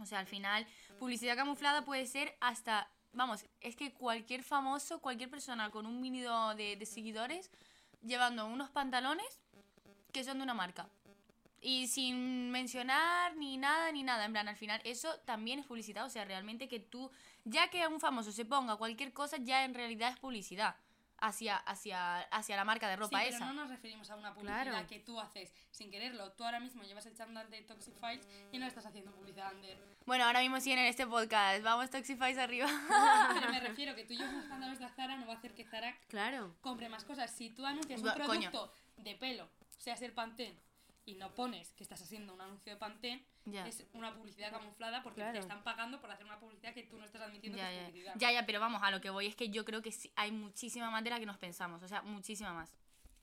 [0.00, 0.66] O sea, al final,
[0.98, 6.54] publicidad camuflada puede ser hasta, vamos, es que cualquier famoso, cualquier persona con un mínimo
[6.54, 7.50] de, de seguidores,
[8.02, 9.40] llevando unos pantalones
[10.12, 10.88] que son de una marca.
[11.60, 14.24] Y sin mencionar ni nada, ni nada.
[14.24, 16.06] En plan, al final, eso también es publicidad.
[16.06, 17.10] O sea, realmente que tú,
[17.44, 20.76] ya que un famoso se ponga cualquier cosa, ya en realidad es publicidad
[21.20, 23.46] hacia, hacia, hacia la marca de ropa sí, pero esa.
[23.46, 24.86] no nos referimos a una publicidad Claro.
[24.86, 26.32] que tú haces sin quererlo.
[26.32, 29.78] Tú ahora mismo llevas el chándal de Toxic Files y no estás haciendo publicidad under.
[30.06, 31.62] Bueno, ahora mismo sí en este podcast.
[31.62, 32.68] Vamos, Toxifies arriba.
[33.34, 35.64] Pero me refiero que tú llevas los pantalones de Zara no va a hacer que
[35.64, 36.54] Zara Claro.
[36.60, 37.30] compre más cosas.
[37.30, 38.50] Si tú anuncias un Bu- coño.
[38.50, 40.58] producto de pelo, sea ser Pantene,
[41.08, 43.66] y no pones que estás haciendo un anuncio de Pantene, Ya.
[43.66, 45.32] es una publicidad camuflada porque Claro.
[45.32, 47.80] te están pagando por hacer una publicidad que tú no estás admitiendo Ya, que es
[47.80, 47.86] ya.
[47.88, 48.14] publicidad.
[48.18, 50.32] ya, ya, pero vamos, a lo que voy es que yo creo que sí, hay
[50.32, 52.76] muchísima más de la que nos pensamos, o sea, muchísima más.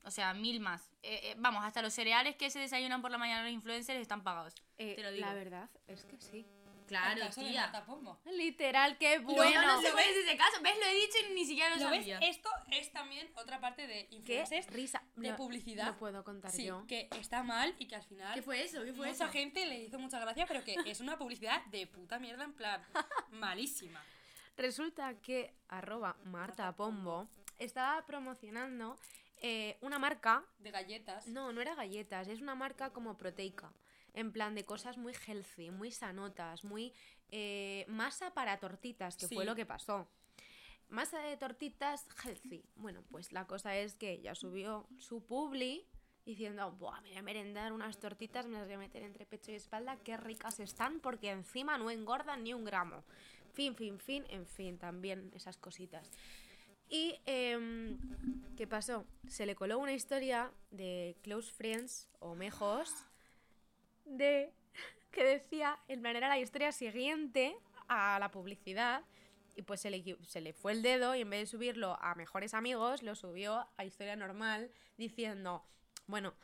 [0.04, 0.90] O sea, mil más.
[1.02, 4.22] Eh, eh, vamos, hasta los cereales que se desayunan por la mañana los influencers están
[4.22, 4.54] pagados.
[4.78, 5.26] Eh, Te lo digo.
[5.26, 6.46] La verdad es que sí.
[6.86, 7.62] Claro, El caso de tía.
[7.62, 8.18] Marta Pombo.
[8.26, 10.60] Literal, qué Bueno, no sé cuál es ese caso.
[10.62, 10.76] ¿Ves?
[10.78, 12.00] Lo he dicho y ni siquiera lo, ¿Lo ves?
[12.00, 12.18] sabía.
[12.20, 15.02] Esto es también otra parte de Qué influencers risa.
[15.16, 15.86] de publicidad.
[15.86, 16.84] Lo puedo contar Sí, yo.
[16.86, 18.84] que está mal y que al final ¿Qué fue eso?
[18.84, 19.32] ¿Qué fue mucha eso?
[19.32, 22.82] gente le hizo mucha gracia, pero que es una publicidad de puta mierda en plan
[23.30, 24.02] malísima.
[24.56, 28.96] Resulta que arroba Marta Pombo estaba promocionando
[29.38, 30.44] eh, una marca.
[30.58, 31.26] De galletas.
[31.26, 33.70] No, no era galletas, es una marca como proteica.
[34.16, 36.92] En plan de cosas muy healthy, muy sanotas, muy
[37.30, 39.34] eh, masa para tortitas, que Sí.
[39.34, 40.08] fue lo que pasó.
[40.88, 42.64] Masa de tortitas healthy.
[42.76, 45.86] Bueno, pues la cosa es que ella subió su publi
[46.24, 49.52] diciendo, Buah, me voy a merendar unas tortitas, me las voy a meter entre pecho
[49.52, 53.04] y espalda, qué ricas están, porque encima no engordan ni un gramo.
[53.52, 56.10] Fin, fin, fin, en fin, también esas cositas.
[56.88, 57.98] Y, em,
[58.56, 59.04] ¿qué pasó?
[59.28, 62.94] Se le coló una historia de Close Friends o Mejos
[64.06, 64.52] de
[65.10, 67.56] que decía, en plan, era la historia siguiente
[67.88, 69.02] a la publicidad
[69.54, 72.14] y pues se le, se le fue el dedo y en vez de subirlo a
[72.14, 75.64] mejores amigos, lo subió a historia normal diciendo,
[76.06, 76.34] bueno,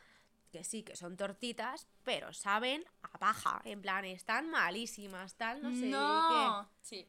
[0.50, 5.70] que sí, que son tortitas, pero saben a paja, en plan, están malísimas, tal, no
[5.72, 6.68] sé no.
[6.82, 7.06] Sí.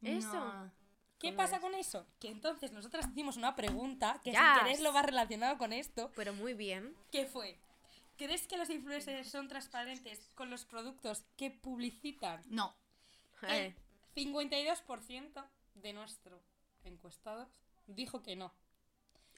[0.00, 0.16] qué.
[0.18, 0.32] Eso.
[0.34, 0.72] No.
[1.20, 1.62] ¿Qué ¿Cómo pasa es?
[1.62, 2.06] con eso?
[2.20, 4.38] Que entonces nosotras hicimos una pregunta que Yes.
[4.40, 6.94] sin querer lo va relacionado con esto, Pero muy bien.
[7.10, 7.58] que fue,
[8.18, 12.42] ¿crees que los influencers son transparentes con los productos que publicitan?
[12.50, 12.76] No.
[13.48, 13.74] Eh,
[14.14, 15.44] El 52%
[15.76, 16.42] de nuestro
[16.84, 17.48] encuestados
[17.86, 18.52] dijo que no.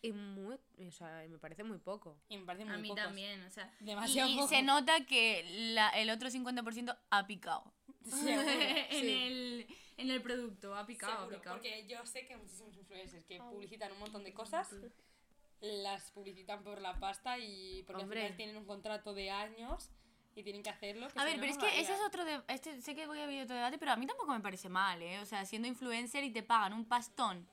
[0.03, 0.57] y muy,
[0.89, 2.17] o sea, me parece muy poco.
[2.31, 3.05] Y me parece muy A mí pocos.
[3.05, 3.71] también, o sea.
[3.81, 4.49] Demasiado y poco.
[4.49, 7.71] se nota que la- el otro 50% ha picado.
[8.05, 8.41] Seguro.
[8.51, 9.11] en, sí.
[9.13, 9.67] el,
[9.99, 11.57] en el producto, ha picado, Seguro, ha picado.
[11.57, 14.71] porque yo sé que muchísimos influencers que publicitan un montón de cosas
[15.61, 18.21] las publicitan por la pasta y porque Hombre.
[18.21, 19.91] al final tienen un contrato de años
[20.35, 21.09] y tienen que hacerlo.
[21.09, 23.19] que A ver, no, pero es que ese es otro de, este, sé que voy
[23.19, 25.19] a abrir otro debate, pero a mí tampoco me parece mal, ¿eh?
[25.21, 27.47] O sea, siendo influencer y te pagan un pastón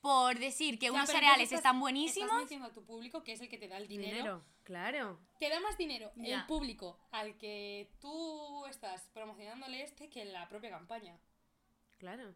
[0.00, 2.40] por decir que Ya, unos pero cereales entonces están Estás buenísimos.
[2.40, 4.16] diciendo a tu público que es el que te da el dinero.
[4.16, 5.20] Dinero, claro.
[5.38, 6.40] Te da más dinero Ya.
[6.40, 11.16] el público al que tú estás promocionándole este que la propia campaña.
[11.98, 12.34] Claro.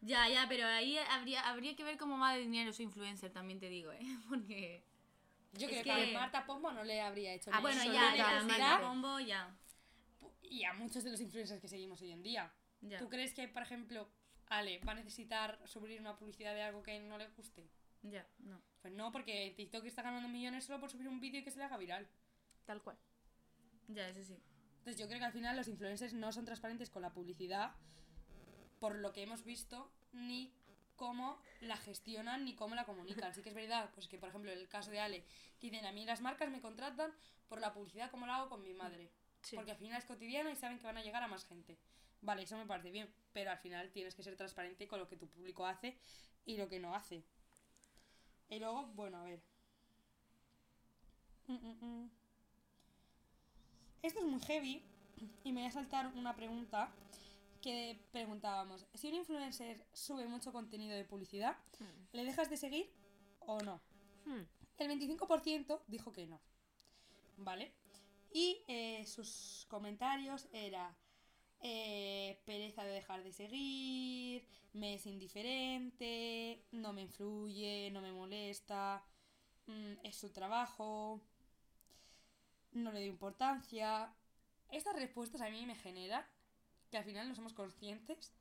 [0.00, 3.58] Ya, ya, pero ahí habría, habría que ver cómo va de dinero su influencer, también
[3.58, 4.00] te digo, ¿eh?
[4.28, 4.84] Porque...
[5.54, 8.14] Yo Es creo que, que- a Marta Pombo no le habría hecho Ah, bueno, ya,
[8.14, 9.56] ya, Marta Pombo, ya.
[10.42, 12.52] Y a muchos de los influencers que seguimos hoy en día.
[12.82, 12.98] ya.
[12.98, 14.08] ¿Tú crees que, por ejemplo,
[14.46, 17.66] Ale va a necesitar subir una publicidad de algo que no le guste?
[18.02, 18.60] Ya, no.
[18.82, 21.58] Pues no, porque TikTok está ganando millones solo por subir un vídeo y que se
[21.58, 22.06] le haga viral.
[22.64, 22.96] Tal cual.
[23.88, 24.38] Ya, eso sí.
[24.78, 27.74] Entonces yo creo que al final los influencers no son transparentes con la publicidad
[28.78, 30.52] por lo que hemos visto, ni
[30.96, 33.32] cómo la gestionan, ni cómo la comunican.
[33.34, 35.24] Sí que es verdad, pues que por ejemplo en el caso de Ale,
[35.60, 37.12] que dicen a mí las marcas me contratan
[37.48, 39.10] por la publicidad como la hago con mi madre.
[39.42, 39.56] Sí.
[39.56, 41.78] Porque al final es cotidiana y saben que van a llegar a más gente.
[42.20, 45.16] Vale, eso me parece bien, pero al final tienes que ser transparente con lo que
[45.16, 45.96] tu público hace
[46.44, 47.22] y lo que no hace.
[48.48, 49.40] Y luego, bueno, a ver.
[51.46, 52.10] Mm, mm, mm.
[54.02, 54.82] Esto es muy heavy
[55.44, 56.92] y me voy a saltar una pregunta
[57.68, 58.86] que preguntábamos.
[58.94, 61.54] Si un influencer sube mucho contenido de publicidad,
[62.12, 62.90] ¿le dejas de seguir
[63.40, 63.82] o no?
[64.24, 64.44] Hmm.
[64.78, 66.40] El 25% dijo que no.
[67.36, 67.74] ¿Vale?
[68.32, 70.96] Y eh, sus comentarios era
[71.60, 79.04] eh, pereza de dejar de seguir, me es indiferente, no me influye, no me molesta,
[79.66, 81.20] mm, es su trabajo,
[82.72, 84.14] no le doy importancia,
[84.70, 86.24] estas respuestas a mí me generan
[86.90, 88.32] que al final no somos conscientes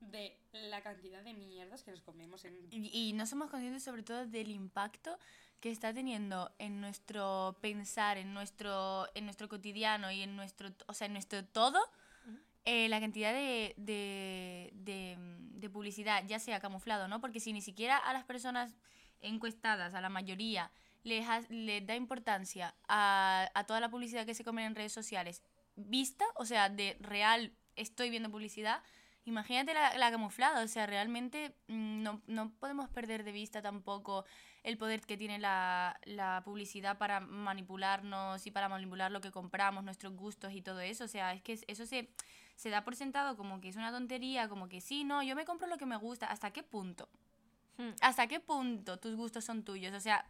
[0.00, 2.56] de la cantidad de mierdas que nos comemos en...
[2.70, 5.18] Y, y no somos conscientes sobre todo del impacto
[5.60, 10.92] que está teniendo en nuestro pensar, en nuestro, en nuestro cotidiano y en nuestro, o
[10.92, 11.78] sea, en nuestro todo,
[12.66, 17.20] eh, la cantidad de, de, de, de publicidad, ya sea camuflado, ¿no?
[17.20, 18.74] Porque si ni siquiera a las personas
[19.22, 20.70] encuestadas, a la mayoría,
[21.02, 24.92] les, ha- les da importancia a, a toda la publicidad que se come en redes
[24.92, 25.42] sociales
[25.76, 28.82] vista, o sea, de real estoy viendo publicidad,
[29.24, 34.24] imagínate la, la camuflada, o sea, realmente mm, no, no podemos perder de vista tampoco
[34.62, 39.84] el poder que tiene la, la publicidad para manipularnos y para manipular lo que compramos,
[39.84, 42.10] nuestros gustos y todo eso, o sea, es que eso se,
[42.54, 45.44] se da por sentado como que es una tontería, como que sí, no, yo me
[45.44, 47.08] compro lo que me gusta, ¿hasta qué punto?
[47.76, 47.90] Hmm.
[48.02, 49.92] ¿Hasta qué punto tus gustos son tuyos?
[49.94, 50.24] O sea,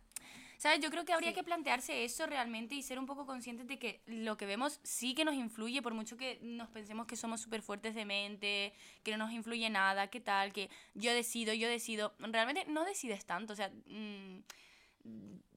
[0.59, 0.81] ¿sabes?
[0.81, 1.35] Yo creo que habría Sí.
[1.37, 5.15] que plantearse eso realmente y ser un poco conscientes de que lo que vemos sí
[5.15, 9.13] que nos influye, por mucho que nos pensemos que somos súper fuertes de mente, que
[9.13, 12.15] no nos influye nada, que tal, que yo decido, yo decido.
[12.19, 14.41] Realmente no decides tanto, o sea, mm,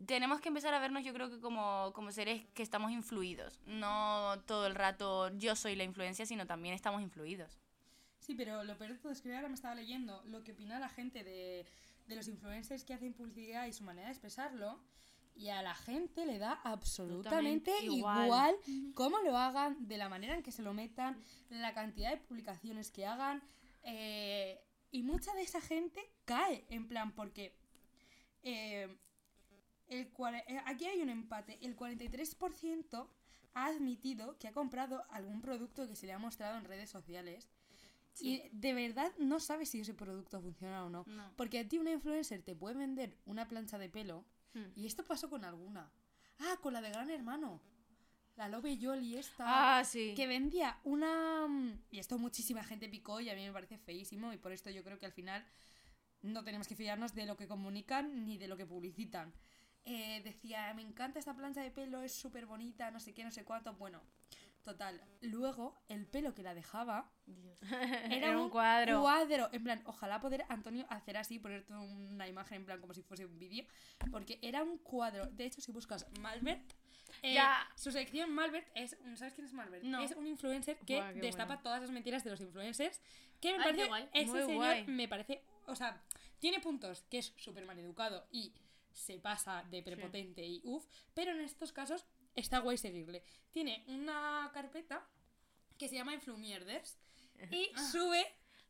[0.06, 3.60] tenemos que empezar a vernos yo creo que como, como seres que estamos influidos.
[3.66, 7.58] No todo el rato yo soy la influencia, sino también estamos influidos.
[8.20, 10.80] Sí, pero lo peor de todo es que ahora me estaba leyendo lo que opina
[10.80, 11.66] la gente de,
[12.08, 14.80] de los influencers que hacen publicidad y su manera de expresarlo.
[15.36, 18.56] Y a la gente le da absolutamente igual, igual.
[18.96, 22.92] cómo lo hagan, de la manera en que se lo metan, la cantidad de publicaciones
[22.92, 23.44] que hagan.
[23.84, 27.54] eh, y mucha de esa gente cae, en plan, porque
[28.44, 28.98] eh,
[29.88, 30.12] el
[30.48, 31.60] eh, aquí hay un empate.
[31.62, 33.08] El 43%
[33.54, 37.50] ha admitido que ha comprado algún producto que se le ha mostrado en redes sociales.
[38.18, 38.42] Sí.
[38.44, 41.04] Y de verdad no sabes si ese producto funciona o no.
[41.08, 41.32] No.
[41.36, 44.26] Porque a ti una influencer te puede vender una plancha de pelo.
[44.54, 44.72] Hmm.
[44.76, 45.92] Y esto pasó con alguna.
[46.40, 47.62] Ah, con la de Gran Hermano.
[48.36, 49.80] La Love Jolly esta.
[49.80, 50.14] Ah, sí.
[50.16, 51.48] Que vendía una...
[51.48, 54.34] mm, Y esto muchísima gente picó y a mí me parece feísimo.
[54.34, 55.46] Y por esto yo creo que al final
[56.22, 59.34] no tenemos que fiarnos de lo que comunican ni de lo que publicitan.
[59.86, 63.32] Eh, decía, me encanta esta plancha de pelo, es súper bonita, no sé qué, no
[63.32, 63.74] sé cuánto.
[63.76, 64.02] Bueno,
[64.72, 65.02] total.
[65.22, 67.10] Luego, el pelo que la dejaba
[67.70, 69.02] era, Era un cuadro.
[69.02, 69.50] cuadro.
[69.52, 73.26] En plan, ojalá poder, Antonio, hacer así, ponerte una imagen en plan como si fuese
[73.26, 73.66] un vídeo.
[74.12, 75.26] Porque era un cuadro.
[75.28, 76.74] De hecho, si buscas Malbert,
[77.22, 77.68] eh, Ya.
[77.76, 78.98] su sección Malbert es.
[79.16, 79.84] ¿Sabes quién es Malbert?
[79.84, 80.02] No.
[80.02, 81.62] Es un influencer que Buah, destapa bueno.
[81.64, 83.02] todas las mentiras de los influencers.
[83.40, 83.88] Que me Ay, parece.
[83.88, 84.10] guay.
[84.14, 84.86] Ese Muy señor guay.
[84.88, 85.44] me parece.
[85.66, 86.02] O sea,
[86.40, 88.54] tiene puntos que es súper maleducado y
[88.92, 90.86] se pasa de prepotente y uff.
[91.14, 92.06] Pero en estos casos
[92.38, 93.24] está guay seguirle.
[93.52, 95.06] Tiene una carpeta
[95.78, 96.98] que se llama Influmierders
[97.52, 98.26] y sube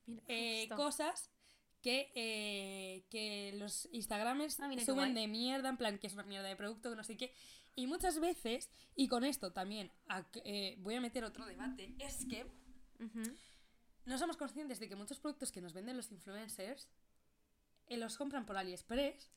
[0.07, 1.29] Mira, eh, cosas
[1.81, 6.47] que, eh, que los Instagramers Ah, suben de mierda, en plan que es una mierda
[6.47, 7.33] de producto, que no sé qué.
[7.75, 9.91] Y muchas veces, y con esto también
[10.43, 12.45] eh, voy a meter otro debate, es que
[14.05, 16.89] no somos conscientes de que muchos productos que nos venden los influencers
[17.89, 19.31] los compran por AliExpress.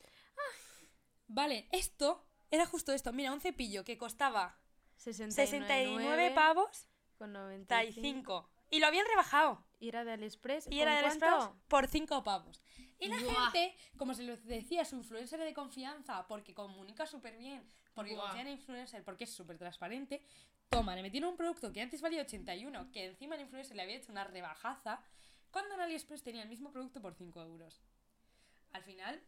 [1.27, 3.11] Vale, esto era justo esto.
[3.13, 4.57] Mira, un cepillo que costaba
[4.97, 6.87] 69 pavos,
[7.17, 7.65] con 95.
[7.65, 8.49] 35.
[8.69, 9.65] Y lo habían rebajado.
[9.79, 10.67] Y era de AliExpress.
[10.69, 11.67] Y era de ¿con AliExpress cuánto?
[11.67, 12.61] por 5 pavos.
[12.99, 13.51] Y la Buah.
[13.51, 18.25] gente, como se lo decía, su influencer de confianza, porque comunica súper bien, porque Buah.
[18.25, 20.21] confía en el influencer, porque es súper transparente,
[20.69, 23.95] toma, le metieron un producto que antes valía 81, que encima el influencer le había
[23.95, 25.01] hecho una rebajaza,
[25.49, 27.81] cuando en AliExpress tenía el mismo producto por 5 euros.
[28.71, 29.21] Al final,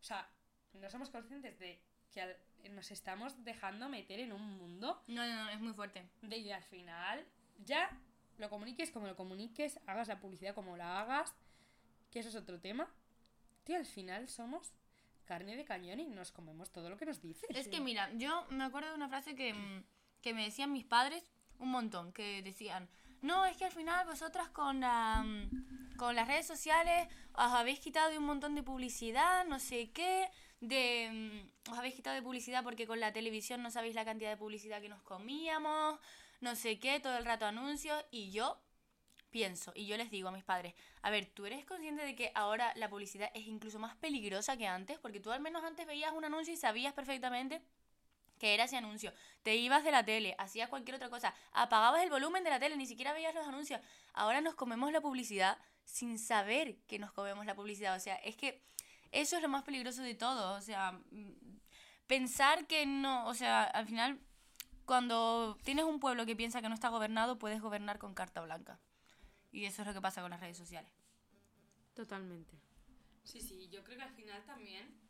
[0.00, 0.28] o sea,
[0.74, 1.80] no somos conscientes de
[2.16, 2.36] que al-
[2.74, 6.08] nos estamos dejando meter en un mundo No, no, no, es muy fuerte.
[6.22, 7.24] de que al final
[7.58, 7.90] ya
[8.38, 11.34] lo comuniques como lo comuniques, hagas la publicidad como la hagas,
[12.10, 12.88] que eso es otro tema.
[13.64, 14.72] Tío, al final somos
[15.26, 17.48] carne de cañón y nos comemos todo lo que nos dices.
[17.50, 19.84] Es que mira, yo me acuerdo de una frase que, mm,
[20.22, 21.22] que me decían mis padres
[21.58, 22.88] un montón, que decían,
[23.22, 27.80] no, es que al final vosotras con, la, mm, con las redes sociales os habéis
[27.80, 30.28] quitado de un montón de publicidad, no sé qué,
[30.60, 31.10] de,
[31.66, 34.36] mm, os habéis quitado de publicidad porque con la televisión no sabéis la cantidad de
[34.36, 35.98] publicidad que nos comíamos,
[36.40, 38.60] no sé qué, todo el rato anuncios, y yo
[39.30, 42.32] pienso, y yo les digo a mis padres, a ver, ¿tú eres consciente de que
[42.34, 44.98] ahora la publicidad es incluso más peligrosa que antes?
[44.98, 47.62] Porque tú al menos antes veías un anuncio y sabías perfectamente
[48.38, 49.12] que era ese anuncio.
[49.42, 52.76] Te ibas de la tele, hacías cualquier otra cosa, apagabas el volumen de la tele,
[52.76, 53.80] ni siquiera veías los anuncios.
[54.12, 57.96] Ahora nos comemos la publicidad sin saber que nos comemos la publicidad.
[57.96, 58.62] O sea, es que
[59.20, 60.54] eso es lo más peligroso de todo.
[60.54, 61.58] O sea, mm,
[62.06, 64.20] pensar que no, o sea, al final,
[64.84, 68.78] cuando tienes un pueblo que piensa que no está gobernado, puedes gobernar con carta blanca.
[69.52, 70.92] Y eso es lo que pasa con las redes sociales.
[71.94, 72.60] Totalmente.
[73.24, 75.00] Sí, sí, yo creo que al final también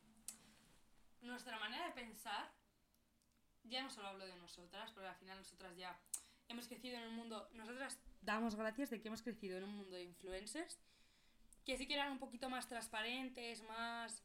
[1.21, 2.53] nuestra manera de pensar,
[3.65, 5.99] ya no solo hablo de nosotras, porque al final nosotras ya
[6.49, 9.97] hemos crecido en un mundo, nosotras damos gracias de que hemos crecido en un mundo
[9.97, 10.79] de influencers
[11.67, 14.23] que sí que eran un poquito más transparentes, más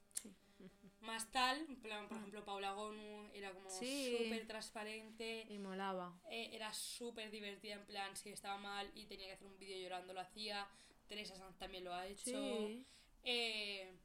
[1.02, 4.18] más tal, en plan, por ejemplo, Paula Gonu era como Sí.
[4.24, 6.16] súper transparente, Y molaba.
[6.30, 9.80] eh, era súper divertida, en plan, si estaba mal y tenía que hacer un vídeo
[9.80, 10.70] llorando, lo hacía,
[11.08, 12.22] Teresa Sanz también lo ha hecho,
[12.68, 12.86] Sí.
[13.24, 13.98] eh,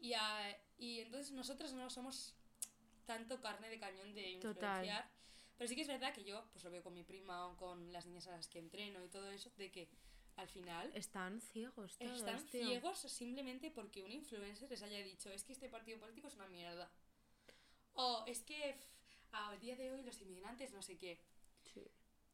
[0.00, 2.34] y, a- y entonces nosotros no somos
[3.04, 4.54] tanto carne de cañón de Total.
[4.86, 5.10] influenciar,
[5.58, 7.92] pero sí que es verdad que yo, pues lo veo con mi prima o con
[7.92, 9.90] las niñas a las que entreno y todo eso, de que
[10.42, 12.66] al final Están ciegos todos, están tío.
[12.66, 16.48] ciegos simplemente porque un influencer les haya dicho es que este partido político es una
[16.48, 16.90] mierda.
[17.94, 18.76] O es que
[19.32, 21.20] a día de hoy los inmigrantes no sé qué.
[21.72, 21.82] Sí.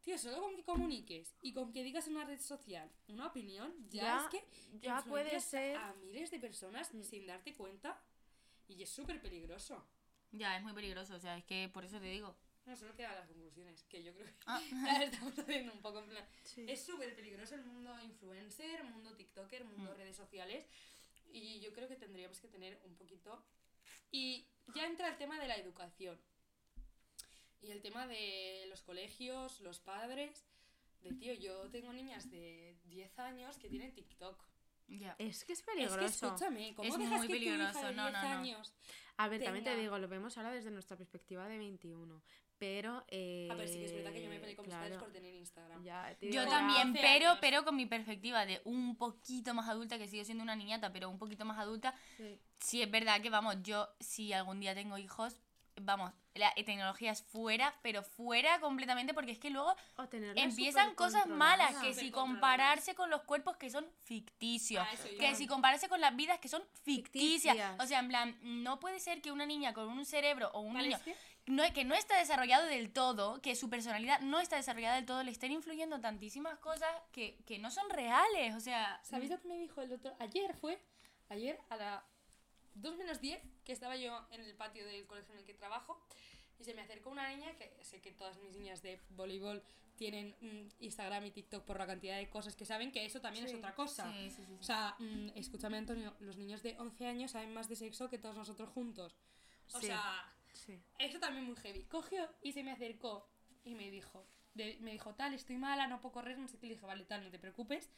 [0.02, 3.74] Tío, solo con que comuniques y con que digas en una red social una opinión,
[3.90, 7.02] ya, Ya- es que ya puede ser- a miles de personas Mm.
[7.02, 8.00] sin darte cuenta
[8.68, 9.86] y es súper peligroso.
[10.32, 12.36] Ya, es muy peligroso, o sea, es que por eso te digo.
[12.68, 14.60] No, solo quedan las conclusiones, que yo creo que Ah.
[15.00, 16.24] ya estamos haciendo un poco en plan.
[16.44, 16.66] Sí.
[16.68, 19.96] Es súper peligroso el mundo influencer, mundo TikToker, mundo Mm.
[19.96, 20.66] redes sociales.
[21.32, 23.42] Y yo creo que tendríamos que tener un poquito.
[24.10, 26.18] Y ya entra el tema de la educación.
[27.62, 30.44] Y el tema de los colegios, los padres.
[31.02, 34.44] De tío, yo tengo niñas de 10 años que tienen TikTok.
[34.88, 35.14] Ya.
[35.18, 36.26] Es que es Es que peligroso.
[36.26, 38.28] escúchame, ¿cómo Es dejas muy que tu hija peligroso, de 10 no, no, no.
[38.40, 38.74] años
[39.18, 39.82] A ver, también te Tenga.
[39.82, 42.22] digo, lo vemos ahora desde nuestra perspectiva de 21.
[42.58, 43.04] Pero.
[43.08, 45.04] Eh, Ah, pero sí que es verdad que yo me peleé con mis padres claro,
[45.04, 45.82] por tener Instagram.
[45.84, 47.38] ya, te Yo también, 12 pero, años.
[47.40, 51.08] pero con mi perspectiva de un poquito más adulta, que sigue siendo una niñata, pero
[51.08, 52.38] un poquito más adulta, sí.
[52.60, 55.40] sí es verdad que, vamos, yo si algún día tengo hijos,
[55.80, 59.74] vamos, la tecnología es fuera, pero fuera completamente, porque es que luego
[60.34, 65.46] empiezan cosas malas, que si compararse con los cuerpos que son ficticios, Ah, que si
[65.46, 67.54] compararse con las vidas que son ficticias.
[67.54, 67.80] Ficticias.
[67.80, 70.74] O sea, en plan, no puede ser que una niña con un cerebro o un
[70.74, 71.14] Vale, niño que-
[71.48, 75.22] no, que no está desarrollado del todo, que su personalidad no está desarrollada del todo,
[75.22, 78.54] le estén influyendo tantísimas cosas que, que no son reales.
[78.54, 80.14] O sea, ¿Sabéis lo que me dijo el doctor?
[80.18, 80.78] Ayer fue,
[81.28, 82.02] ayer a las
[82.74, 86.00] 2 menos 10, que estaba yo en el patio del colegio en el que trabajo,
[86.58, 89.62] y se me acercó una niña, que sé que todas mis niñas de voleibol
[89.96, 93.44] tienen mm, Instagram y TikTok por la cantidad de cosas que saben, que eso también
[93.46, 93.56] es Sí.
[93.56, 94.12] otra cosa.
[94.12, 97.74] sí, sí, O sea, mm, escúchame Antonio, los niños de 11 años saben más de
[97.76, 99.16] sexo que todos nosotros juntos.
[99.72, 100.32] O sea,
[100.66, 100.82] Sí.
[100.98, 101.84] eso también muy heavy.
[101.84, 103.28] Cogió y se me acercó
[103.64, 106.66] y me dijo, de- me dijo, tal, estoy mala, no puedo correr, no sé qué.
[106.66, 107.90] Le dije, vale, tal, no te preocupes,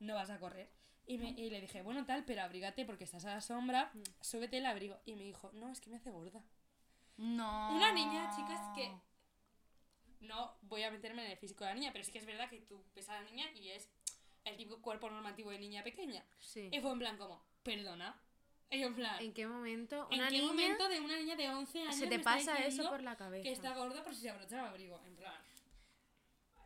[0.00, 0.70] no vas a correr.
[1.06, 4.58] Y, me- y le dije, bueno, tal, pero abrígate porque estás a la sombra, súbete
[4.58, 4.98] el abrigo.
[5.06, 6.42] Y me dijo, no, es que me hace gorda.
[7.16, 7.74] No.
[7.74, 8.90] Una niña, chicas, que
[10.20, 12.48] no voy a meterme en el físico de la niña, pero sí que es verdad
[12.50, 13.88] que tú ves a la niña y es
[14.44, 16.24] el típico cuerpo normativo de niña pequeña.
[16.40, 16.68] Sí.
[16.72, 18.20] Y fue en plan como, perdona.
[18.88, 21.80] En plan, ¿En qué momento ¿en una qué niña momento de una niña de 11
[21.82, 23.42] años se me te está pasa eso por la cabeza?
[23.42, 25.00] que está gorda por si se abrocha el abrigo?
[25.06, 25.34] En plan,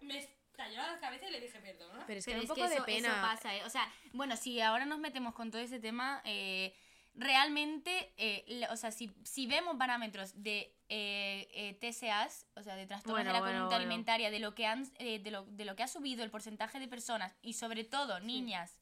[0.00, 2.04] me estalló la cabeza y le dije perdona.
[2.06, 3.08] Pero es que Pero un es poco que de eso, pena.
[3.08, 3.64] eso pasa, ¿eh?
[3.64, 6.74] O sea, bueno, si ahora nos metemos con todo ese tema, eh,
[7.14, 12.86] realmente, eh, o sea, si, si vemos parámetros de eh, eh, TSAs, o sea, de
[12.86, 13.86] trastornos Bueno, de la bueno, conducta bueno.
[13.88, 16.80] alimentaria, de lo, que han, eh, de, lo, de lo que ha subido el porcentaje
[16.80, 18.78] de personas, y sobre todo niñas,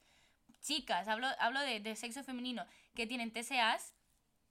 [0.63, 3.95] chicas, hablo, hablo de, de sexo femenino, que tienen TSAs,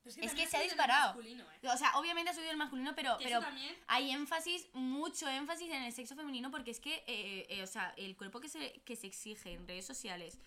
[0.04, 1.22] Pero es que también se ha disparado.
[1.22, 1.44] ¿eh?
[1.72, 3.42] o sea, obviamente ha subido el masculino, pero, Que pero
[3.88, 7.94] hay énfasis, mucho énfasis en el sexo femenino porque es que, eh, eh, o sea,
[7.98, 10.40] el cuerpo que se, que se exige en redes sociales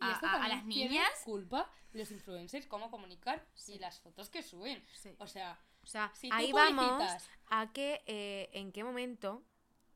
[0.00, 4.42] a, a- a las tiene niñas, culpa los influencers, cómo comunicar y las fotos que
[4.42, 4.82] suben.
[4.94, 5.10] Sí.
[5.18, 7.02] O sea, O sea, si ahí vamos
[7.48, 9.42] a que eh, en qué momento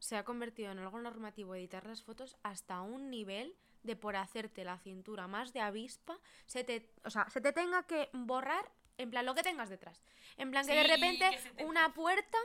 [0.01, 4.64] se ha convertido en algo normativo editar las fotos hasta un nivel de por hacerte
[4.64, 9.11] la cintura más de avispa, se te, o sea, se te tenga que borrar en
[9.11, 10.03] plan lo que tengas detrás.
[10.37, 12.38] En plan que de repente que se te- una puerta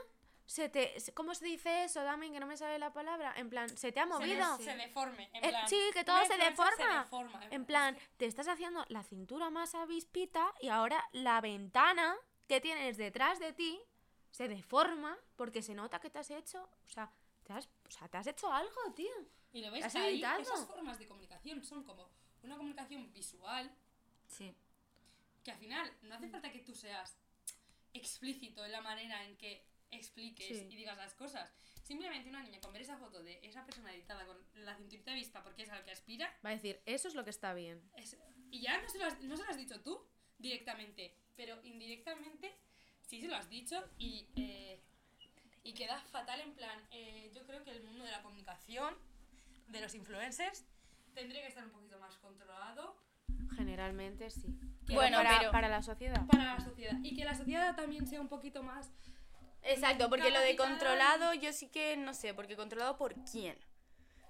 [0.46, 3.34] se te se- ¿cómo se dice eso, Dami, que no me sale la palabra?
[3.38, 4.58] En plan, se te ha se, movido.
[4.58, 5.30] se deforme.
[5.34, 7.08] En Eh, plan, sí, que todo se deforma.
[7.52, 12.16] En plan, te estás haciendo la cintura más avispita y ahora la ventana
[12.48, 13.80] que tienes detrás de ti
[14.32, 17.12] se deforma porque se nota que te has hecho, o sea,
[17.44, 19.12] te has, o sea, te has hecho algo, tío.
[19.54, 20.42] Y lo ves ¿Has ahí, editado?
[20.42, 22.10] esas formas de comunicación son como
[22.44, 23.70] una comunicación visual
[24.28, 24.54] sí,
[25.44, 27.18] que al final no hace falta que tú seas
[27.94, 30.68] explícito en la manera en que expliques Sí.
[30.70, 31.52] y digas las cosas.
[31.84, 35.42] Simplemente una niña con ver esa foto de esa persona editada con la cinturita vista
[35.44, 37.82] porque es a la que aspira Va a decir, eso es lo que está bien.
[37.96, 38.18] es-
[38.52, 40.00] y ya no se, lo has, no se lo has dicho tú
[40.38, 42.56] directamente, pero indirectamente
[43.08, 44.80] sí se lo has dicho y, eh,
[45.64, 48.96] y queda fatal en plan, eh, yo creo que el mundo de la comunicación,
[49.70, 50.66] de los influencers,
[51.14, 52.96] tendría que estar un poquito más controlado
[53.56, 54.58] Generalmente sí.
[54.88, 56.26] Que Bueno, para, pero- para la sociedad.
[56.28, 58.92] para la sociedad y que la sociedad también sea un poquito más
[59.64, 63.58] Exacto, porque lo de controlado yo sí que no sé, porque controlado por quién.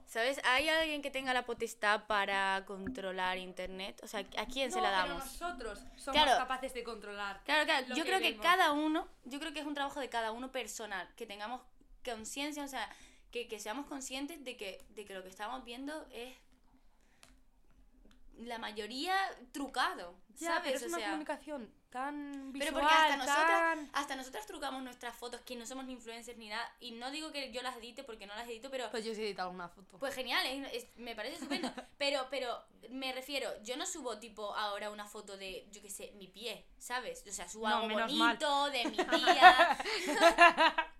[0.07, 0.41] ¿Sabes?
[0.43, 3.99] ¿Hay alguien que tenga la potestad para controlar internet?
[4.03, 5.25] O sea, ¿a quién se No, la pero damos?
[5.25, 6.35] nosotros somos Claro.
[6.39, 7.43] capaces de controlar.
[7.43, 8.43] Claro, claro, yo que creo que vemos.
[8.43, 11.61] cada uno, yo creo que es un trabajo de cada uno personal, que tengamos
[12.03, 12.89] conciencia, o sea,
[13.31, 16.33] que, que seamos conscientes de que, de que lo que estamos viendo es
[18.37, 19.15] la mayoría
[19.51, 20.63] trucado, Ya, ¿sabes?
[20.63, 24.45] pero es o una sea, comunicación tan visual, pero porque hasta tan- nosotras, hasta nosotras
[24.47, 27.61] trucamos nuestras fotos, que no somos ni influencers ni nada, y no digo que yo
[27.61, 29.97] las edite porque no las edito, pero Pues yo sí he editado alguna foto.
[29.99, 31.69] pues genial, es- es- me parece estupendo.
[31.97, 36.11] Pero, pero me refiero, yo no subo tipo ahora una foto de, yo qué sé,
[36.15, 37.25] mi pie, ¿sabes?
[37.27, 39.77] O sea, subo No, algo bonito de mi día.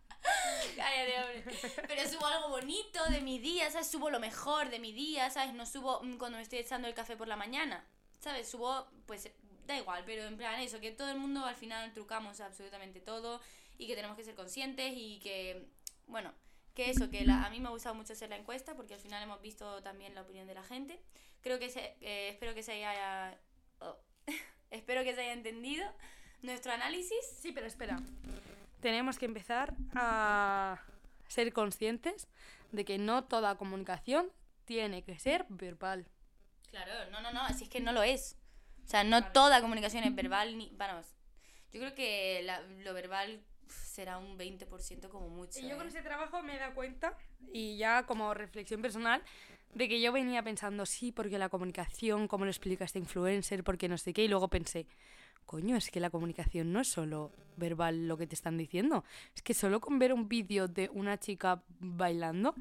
[0.75, 1.43] Cállate, hombre.
[1.87, 3.87] Pero subo algo bonito de mi día, ¿sabes?
[3.89, 5.53] Subo lo mejor de mi día, ¿sabes?
[5.53, 7.85] No subo mm, cuando me estoy echando el café por la mañana,
[8.19, 8.49] ¿sabes?
[8.49, 9.29] Subo, pues
[9.67, 13.39] da igual, pero en plan eso, que todo el mundo al final trucamos absolutamente todo
[13.77, 15.67] y que tenemos que ser conscientes y que,
[16.07, 16.33] bueno,
[16.73, 18.99] que eso, que la- a mí me ha gustado mucho hacer la encuesta porque al
[18.99, 20.99] final hemos visto también la opinión de la gente.
[21.41, 23.37] Creo que se, eh, espero que se haya,
[23.79, 23.97] oh,
[24.71, 25.89] espero que se haya entendido
[26.41, 27.17] nuestro análisis.
[27.41, 27.99] Sí, pero espera.
[28.81, 30.79] Tenemos que empezar a
[31.27, 32.27] ser conscientes
[32.71, 34.31] de que no toda comunicación
[34.65, 36.07] tiene que ser verbal.
[36.69, 38.35] Claro, no, no, no, así es que no lo es.
[38.85, 41.05] O sea, no toda comunicación es verbal ni, vamos.
[41.71, 45.59] Yo creo que la- lo verbal será un 20% como mucho.
[45.59, 45.89] Y yo con ¿eh?
[45.89, 47.15] ese trabajo me he dado cuenta,
[47.53, 49.21] y ya como reflexión personal,
[49.73, 53.87] de que yo venía pensando, sí, porque la comunicación, cómo lo explica este influencer, porque
[53.87, 54.87] no sé qué, y luego pensé,
[55.53, 59.03] coño, es que la comunicación no es solo verbal lo que te están diciendo,
[59.35, 62.53] es que solo con ver un vídeo de una chica bailando,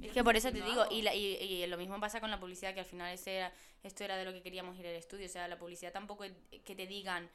[0.00, 2.38] Es que por eso te digo, y, la- y, y lo mismo pasa con la
[2.38, 3.50] publicidad, que al final ese
[3.82, 5.26] esto era de lo que queríamos ir al estudio.
[5.26, 6.32] O sea, la publicidad tampoco es
[6.64, 7.28] que te digan,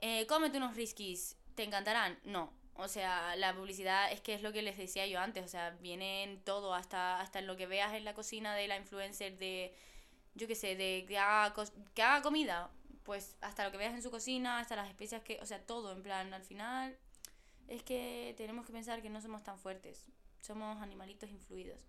[0.00, 2.18] eh, cómete unos riskis, te encantarán.
[2.24, 2.50] No.
[2.76, 5.44] O sea, la publicidad es que es lo que les decía yo antes.
[5.44, 8.76] O sea, viene en todo, hasta, hasta lo que veas en la cocina de la
[8.76, 9.74] influencer de,
[10.34, 11.54] yo qué sé, de que haga,
[11.94, 12.70] que haga comida.
[13.08, 15.92] Pues hasta lo que veas en su cocina, hasta las especias que, o sea, todo,
[15.92, 16.94] en plan, al final
[17.66, 20.04] es que tenemos que pensar que no somos tan fuertes.
[20.42, 21.80] Somos animalitos influidos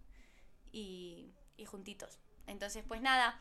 [0.72, 2.20] y, y juntitos.
[2.48, 3.38] Entonces, pues nada,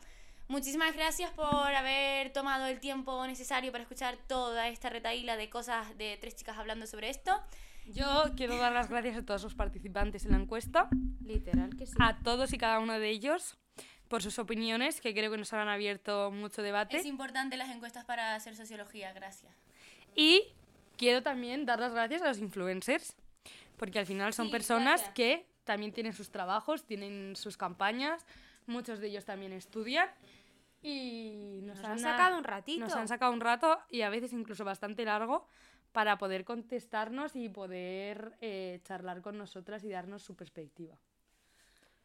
[0.49, 5.97] muchísimas gracias por haber tomado el tiempo necesario para escuchar toda esta retaíla de cosas
[5.97, 7.31] de tres chicas hablando sobre esto.
[7.85, 10.89] yo quiero dar las gracias a todos los participantes en la encuesta,
[11.21, 11.93] Literal que sí.
[12.01, 13.57] a todos y cada uno de ellos,
[14.09, 16.97] por sus opiniones, que creo que nos han abierto mucho debate.
[16.97, 19.53] Es importante las encuestas para hacer sociología, gracias.
[20.15, 20.43] Y
[20.97, 23.15] quiero también dar las gracias a los influencers,
[23.77, 25.13] porque al final son Sí, personas gracias.
[25.13, 28.25] que también tienen sus trabajos, tienen sus campañas,
[28.65, 30.09] muchos de ellos también estudian
[30.81, 32.79] y nos, Nos han sacado un ratito.
[32.79, 35.47] Nos han sacado un rato y a veces incluso bastante largo
[35.91, 40.97] para poder contestarnos y poder eh, charlar con nosotras y darnos su perspectiva.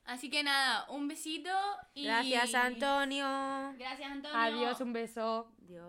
[0.06, 1.50] Así que nada, un besito
[1.94, 2.04] y...
[2.04, 3.26] Gracias, Antonio.
[3.78, 4.38] Gracias, Antonio.
[4.38, 5.50] Adiós, un beso.
[5.66, 5.86] Dios.